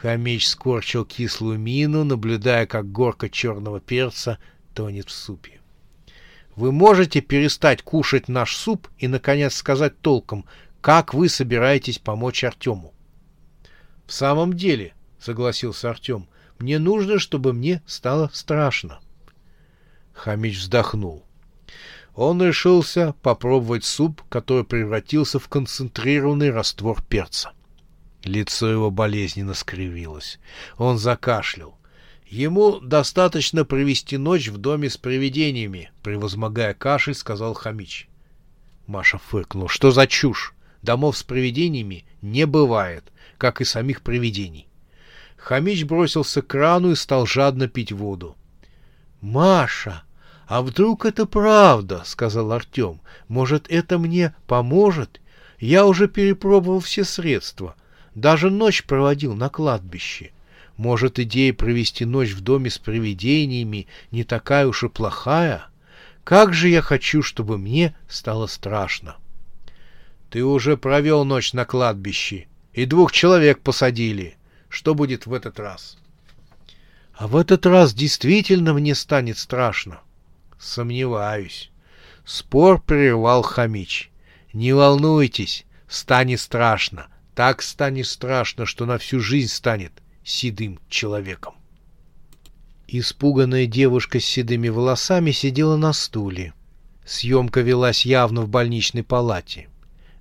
Хомич 0.00 0.48
скорчил 0.48 1.04
кислую 1.04 1.58
мину, 1.58 2.04
наблюдая, 2.04 2.66
как 2.66 2.90
горка 2.90 3.28
черного 3.28 3.80
перца 3.80 4.38
тонет 4.74 5.08
в 5.08 5.12
супе. 5.12 5.60
Вы 6.54 6.72
можете 6.72 7.20
перестать 7.20 7.82
кушать 7.82 8.28
наш 8.28 8.56
суп 8.56 8.88
и, 8.98 9.08
наконец, 9.08 9.54
сказать 9.54 10.00
толком, 10.00 10.46
как 10.80 11.12
вы 11.12 11.28
собираетесь 11.28 11.98
помочь 11.98 12.44
Артему?— 12.44 12.94
В 14.06 14.12
самом 14.12 14.54
деле,— 14.54 14.94
согласился 15.18 15.90
Артем,— 15.90 16.28
мне 16.58 16.78
нужно, 16.78 17.18
чтобы 17.18 17.52
мне 17.52 17.82
стало 17.86 18.30
страшно. 18.32 19.00
Хамич 20.14 20.58
вздохнул. 20.58 21.25
Он 22.16 22.42
решился 22.42 23.14
попробовать 23.20 23.84
суп, 23.84 24.22
который 24.30 24.64
превратился 24.64 25.38
в 25.38 25.48
концентрированный 25.48 26.50
раствор 26.50 27.02
перца. 27.02 27.52
Лицо 28.24 28.68
его 28.68 28.90
болезненно 28.90 29.52
скривилось. 29.52 30.40
Он 30.78 30.96
закашлял. 30.96 31.78
Ему 32.26 32.80
достаточно 32.80 33.64
провести 33.64 34.16
ночь 34.16 34.48
в 34.48 34.56
доме 34.56 34.88
с 34.88 34.96
привидениями, 34.96 35.92
превозмогая 36.02 36.72
кашель, 36.72 37.14
сказал 37.14 37.52
Хамич. 37.52 38.08
Маша 38.86 39.18
фыркнул. 39.18 39.68
Что 39.68 39.90
за 39.90 40.06
чушь? 40.06 40.54
Домов 40.82 41.18
с 41.18 41.22
привидениями 41.22 42.06
не 42.22 42.46
бывает 42.46 43.12
как 43.38 43.60
и 43.60 43.64
самих 43.64 44.00
привидений. 44.00 44.68
Хамич 45.36 45.84
бросился 45.84 46.40
к 46.40 46.46
крану 46.46 46.92
и 46.92 46.96
стал 46.96 47.26
жадно 47.26 47.68
пить 47.68 47.92
воду. 47.92 48.36
«Маша, 49.20 50.02
а 50.46 50.62
вдруг 50.62 51.04
это 51.04 51.26
правда?»— 51.26 52.02
сказал 52.04 52.52
Артем. 52.52 53.00
«Может, 53.28 53.66
это 53.68 53.98
мне 53.98 54.34
поможет? 54.46 55.20
Я 55.58 55.86
уже 55.86 56.08
перепробовал 56.08 56.80
все 56.80 57.04
средства. 57.04 57.74
Даже 58.14 58.50
ночь 58.50 58.84
проводил 58.84 59.34
на 59.34 59.48
кладбище. 59.48 60.32
Может, 60.76 61.18
идея 61.18 61.52
провести 61.52 62.04
ночь 62.04 62.32
в 62.32 62.40
доме 62.40 62.70
с 62.70 62.78
привидениями 62.78 63.86
не 64.10 64.24
такая 64.24 64.66
уж 64.66 64.84
и 64.84 64.88
плохая? 64.88 65.66
Как 66.24 66.52
же 66.52 66.68
я 66.68 66.82
хочу, 66.82 67.22
чтобы 67.22 67.58
мне 67.58 67.96
стало 68.08 68.46
страшно!» 68.46 69.16
«Ты 70.30 70.44
уже 70.44 70.76
провел 70.76 71.24
ночь 71.24 71.52
на 71.52 71.64
кладбище», 71.64 72.46
и 72.76 72.84
двух 72.84 73.10
человек 73.10 73.60
посадили. 73.60 74.36
Что 74.68 74.94
будет 74.94 75.24
в 75.24 75.32
этот 75.32 75.58
раз? 75.58 75.96
А 77.14 77.26
в 77.26 77.34
этот 77.36 77.64
раз 77.64 77.94
действительно 77.94 78.74
мне 78.74 78.94
станет 78.94 79.38
страшно. 79.38 80.00
Сомневаюсь. 80.58 81.70
Спор 82.24 82.80
прервал 82.80 83.42
Хамич. 83.42 84.10
Не 84.52 84.72
волнуйтесь, 84.72 85.64
станет 85.88 86.40
страшно. 86.40 87.08
Так 87.34 87.62
станет 87.62 88.06
страшно, 88.06 88.66
что 88.66 88.86
на 88.86 88.98
всю 88.98 89.20
жизнь 89.20 89.52
станет 89.52 89.92
седым 90.24 90.80
человеком. 90.88 91.54
Испуганная 92.88 93.66
девушка 93.66 94.20
с 94.20 94.24
седыми 94.24 94.68
волосами 94.68 95.32
сидела 95.32 95.76
на 95.76 95.92
стуле. 95.92 96.54
Съемка 97.04 97.60
велась 97.60 98.06
явно 98.06 98.42
в 98.42 98.48
больничной 98.48 99.02
палате. 99.02 99.68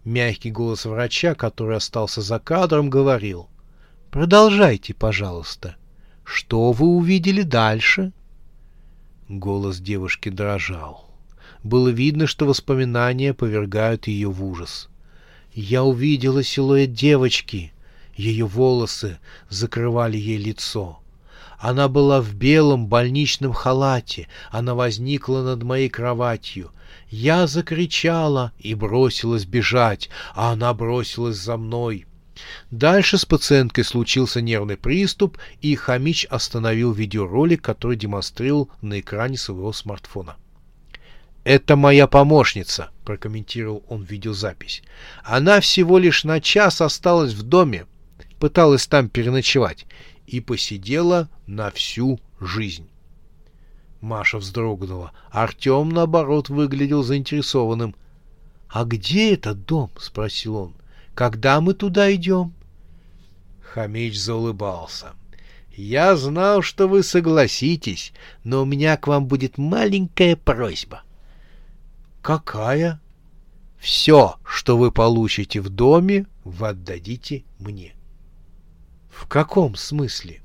Мягкий 0.04 0.52
голос 0.52 0.86
врача, 0.86 1.34
который 1.34 1.78
остался 1.78 2.22
за 2.22 2.40
кадром, 2.40 2.90
говорил. 2.90 3.50
«Продолжайте, 4.12 4.94
пожалуйста. 4.94 5.76
Что 6.24 6.72
вы 6.72 6.88
увидели 6.88 7.42
дальше?» 7.42 8.14
Голос 9.28 9.80
девушки 9.80 10.30
дрожал. 10.30 11.10
Было 11.64 11.90
видно, 11.90 12.28
что 12.28 12.46
воспоминания 12.46 13.34
повергают 13.34 14.06
ее 14.06 14.30
в 14.30 14.46
ужас. 14.46 14.88
«Я 15.52 15.84
увидела 15.84 16.44
силуэт 16.44 16.94
девочки. 16.94 17.74
Ее 18.16 18.46
волосы 18.46 19.18
закрывали 19.50 20.16
ей 20.18 20.38
лицо. 20.38 21.00
Она 21.58 21.88
была 21.88 22.22
в 22.22 22.36
белом 22.36 22.86
больничном 22.86 23.52
халате. 23.52 24.28
Она 24.52 24.76
возникла 24.76 25.42
над 25.42 25.64
моей 25.64 25.90
кроватью. 25.90 26.70
Я 27.10 27.48
закричала 27.48 28.52
и 28.60 28.76
бросилась 28.76 29.46
бежать, 29.46 30.10
а 30.36 30.52
она 30.52 30.72
бросилась 30.76 31.38
за 31.38 31.58
мной. 31.58 32.06
Дальше 32.72 33.18
с 33.18 33.26
пациенткой 33.26 33.84
случился 33.84 34.42
нервный 34.42 34.78
приступ, 34.78 35.38
и 35.62 35.76
Хамич 35.76 36.26
остановил 36.26 36.92
видеоролик, 36.92 37.62
который 37.62 37.98
демонстрировал 37.98 38.70
на 38.82 39.00
экране 39.00 39.38
своего 39.38 39.72
смартфона. 39.72 40.36
«Это 41.44 41.76
моя 41.76 42.08
помощница»,— 42.08 42.90
прокомментировал 43.06 43.84
он 43.88 44.04
видеозапись. 44.04 44.82
«Она 45.24 45.60
всего 45.60 45.98
лишь 46.00 46.24
на 46.24 46.42
час 46.42 46.82
осталась 46.82 47.34
в 47.34 47.44
доме, 47.44 47.86
пыталась 48.40 48.88
там 48.88 49.10
переночевать 49.10 49.86
и 50.26 50.40
посидела 50.40 51.30
на 51.46 51.70
всю 51.70 52.20
жизнь». 52.42 52.90
Маша 54.02 54.40
вздрогнула. 54.40 55.12
Артем, 55.32 55.90
наоборот, 55.90 56.50
выглядел 56.50 57.04
заинтересованным. 57.04 57.96
«А 58.68 58.84
где 58.84 59.34
этот 59.34 59.66
дом?»— 59.66 59.92
спросил 59.98 60.56
он. 60.56 60.76
«Когда 61.16 61.62
мы 61.62 61.74
туда 61.74 62.14
идем?» 62.14 62.54
Хамич 63.62 64.20
заулыбался. 64.20 65.14
«Я 65.76 66.16
знал, 66.18 66.62
что 66.62 66.88
вы 66.88 67.04
согласитесь, 67.04 68.14
но 68.44 68.62
у 68.62 68.66
меня 68.66 68.98
к 68.98 69.08
вам 69.08 69.26
будет 69.26 69.58
маленькая 69.58 70.36
просьба». 70.36 71.04
«Какая?» 72.22 73.00
«Все, 73.80 74.36
что 74.46 74.78
вы 74.78 74.92
получите 74.92 75.62
в 75.62 75.70
доме, 75.70 76.26
вы 76.44 76.70
отдадите 76.70 77.44
мне». 77.60 77.96
«В 79.10 79.28
каком 79.28 79.76
смысле?» 79.76 80.42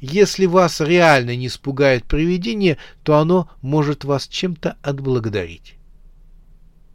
Если 0.00 0.44
вас 0.44 0.80
реально 0.80 1.34
не 1.34 1.46
испугает 1.46 2.04
привидение, 2.04 2.76
то 3.04 3.16
оно 3.16 3.48
может 3.62 4.04
вас 4.04 4.28
чем-то 4.28 4.76
отблагодарить. 4.82 5.76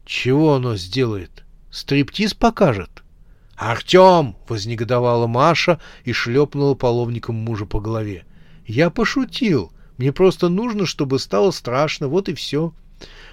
Чего 0.05 0.53
оно 0.53 0.75
сделает? 0.75 1.43
Стриптиз 1.71 2.33
покажет? 2.33 3.03
Артем! 3.55 4.35
вознегодовала 4.47 5.27
Маша 5.27 5.79
и 6.03 6.13
шлепнула 6.13 6.75
половником 6.75 7.35
мужа 7.35 7.65
по 7.65 7.79
голове. 7.79 8.25
Я 8.65 8.89
пошутил. 8.89 9.71
Мне 9.97 10.13
просто 10.13 10.49
нужно, 10.49 10.85
чтобы 10.85 11.19
стало 11.19 11.51
страшно, 11.51 12.07
вот 12.07 12.29
и 12.29 12.33
все. 12.33 12.73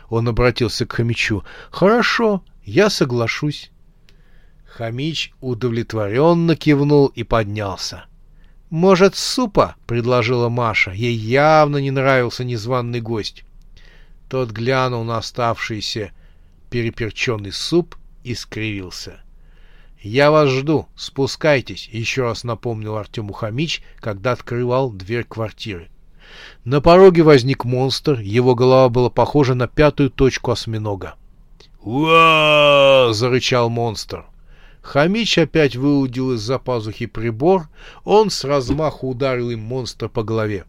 Он 0.09 0.29
обратился 0.29 0.87
к 0.87 0.93
хомячу. 0.93 1.45
Хорошо, 1.71 2.43
я 2.65 2.91
соглашусь. 2.91 3.71
Хомич 4.67 5.33
удовлетворенно 5.41 6.57
кивнул 6.57 7.07
и 7.07 7.23
поднялся. 7.23 8.05
«Может, 8.69 9.15
супа?»— 9.15 9.77
предложила 9.87 10.49
Маша. 10.49 10.91
Ей 10.91 11.15
явно 11.15 11.77
не 11.77 11.93
нравился 11.93 12.45
незваный 12.45 13.01
гость. 13.01 13.45
Тот 14.29 14.51
глянул 14.51 15.05
на 15.05 15.19
оставшийся 15.19 16.11
переперченный 16.69 17.53
суп 17.53 17.97
и 18.27 18.35
скривился. 18.35 19.21
«Я 20.01 20.31
вас 20.31 20.49
жду. 20.49 20.87
Спускайтесь»,— 20.97 21.89
еще 21.93 22.23
раз 22.23 22.45
напомнил 22.45 22.97
Артему 22.97 23.33
Хамич, 23.33 23.83
когда 24.01 24.33
открывал 24.33 24.91
дверь 24.91 25.25
квартиры. 25.25 25.89
На 26.65 26.81
пороге 26.81 27.23
возник 27.23 27.65
монстр, 27.65 28.19
его 28.19 28.55
голова 28.55 28.89
была 28.89 29.11
похожа 29.11 29.55
на 29.55 29.69
пятую 29.69 30.11
точку 30.11 30.51
осьминога. 30.51 31.15
«Уа!»— 31.83 33.11
зарычал 33.13 33.71
монстр. 33.71 34.27
Хамич 34.83 35.39
опять 35.39 35.77
выудил 35.77 36.33
из-за 36.35 36.59
пазухи 36.59 37.07
прибор, 37.07 37.69
он 38.05 38.31
с 38.31 38.45
размаху 38.45 39.09
ударил 39.09 39.51
им 39.51 39.61
монстра 39.61 40.09
по 40.09 40.25
голове. 40.25 40.65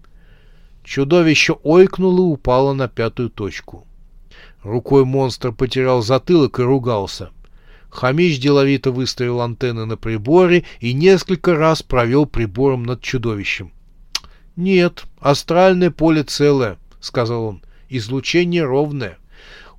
Чудовище 0.83 1.53
ойкнуло 1.63 2.19
и 2.19 2.33
упало 2.33 2.73
на 2.73 2.87
пятую 2.87 3.29
точку. 3.29 3.87
Рукой 4.63 5.05
монстр 5.05 5.51
потерял 5.51 6.01
затылок 6.01 6.59
и 6.59 6.63
ругался. 6.63 7.29
Хамич 7.97 8.39
деловито 8.39 8.91
выставил 8.91 9.41
антенны 9.41 9.85
на 9.85 9.97
приборе 9.97 10.65
и 10.79 10.93
несколько 10.93 11.55
раз 11.55 11.81
провел 11.81 12.27
прибором 12.27 12.83
над 12.83 13.01
чудовищем. 13.01 13.71
«Нет, 14.55 15.05
астральное 15.19 15.89
поле 15.89 16.21
целое»,— 16.21 16.77
сказал 16.99 17.45
он. 17.45 17.63
«Излучение 17.89 18.63
ровное». 18.63 19.17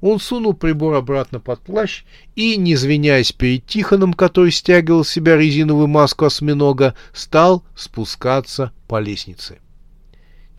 Он 0.01 0.19
сунул 0.19 0.55
прибор 0.55 0.95
обратно 0.95 1.39
под 1.39 1.61
плащ 1.61 2.03
и, 2.35 2.57
не 2.57 2.75
извиняясь 2.75 3.31
перед 3.31 3.67
Тихоном, 3.67 4.13
который 4.15 4.51
стягивал 4.51 5.05
с 5.05 5.11
себя 5.11 5.37
резиновую 5.37 5.87
маску 5.87 6.25
осьминога, 6.25 6.97
стал 7.13 7.65
спускаться 7.77 8.73
по 8.89 8.99
лестнице. 8.99 9.59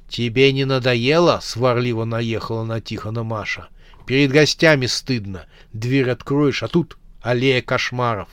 «Тебе 0.08 0.54
не 0.54 0.64
надоело?»— 0.64 1.40
сварливо 1.44 2.06
наехала 2.06 2.64
на 2.64 2.80
Тихона 2.80 3.24
Маша. 3.24 3.68
«Перед 4.06 4.32
гостями 4.32 4.86
стыдно. 4.86 5.46
Дверь 5.74 6.10
откроешь, 6.10 6.64
а 6.64 6.70
тут 6.70 6.98
аллея 7.22 7.62
кошмаров». 7.62 8.30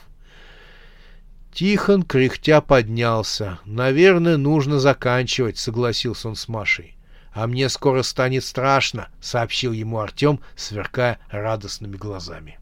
Тихон 1.53 2.03
кряхтя 2.03 2.61
поднялся. 2.61 3.59
«Наверное, 3.65 4.37
нужно 4.37 4.79
заканчивать»,— 4.79 5.57
согласился 5.59 6.27
он 6.27 6.35
с 6.35 6.47
Машей. 6.47 6.95
«А 7.33 7.47
мне 7.47 7.69
скоро 7.69 8.03
станет 8.03 8.43
страшно»,— 8.43 9.09
сообщил 9.21 9.71
ему 9.71 9.99
Артем, 9.99 10.39
сверкая 10.55 11.19
радостными 11.31 11.95
глазами. 11.97 12.59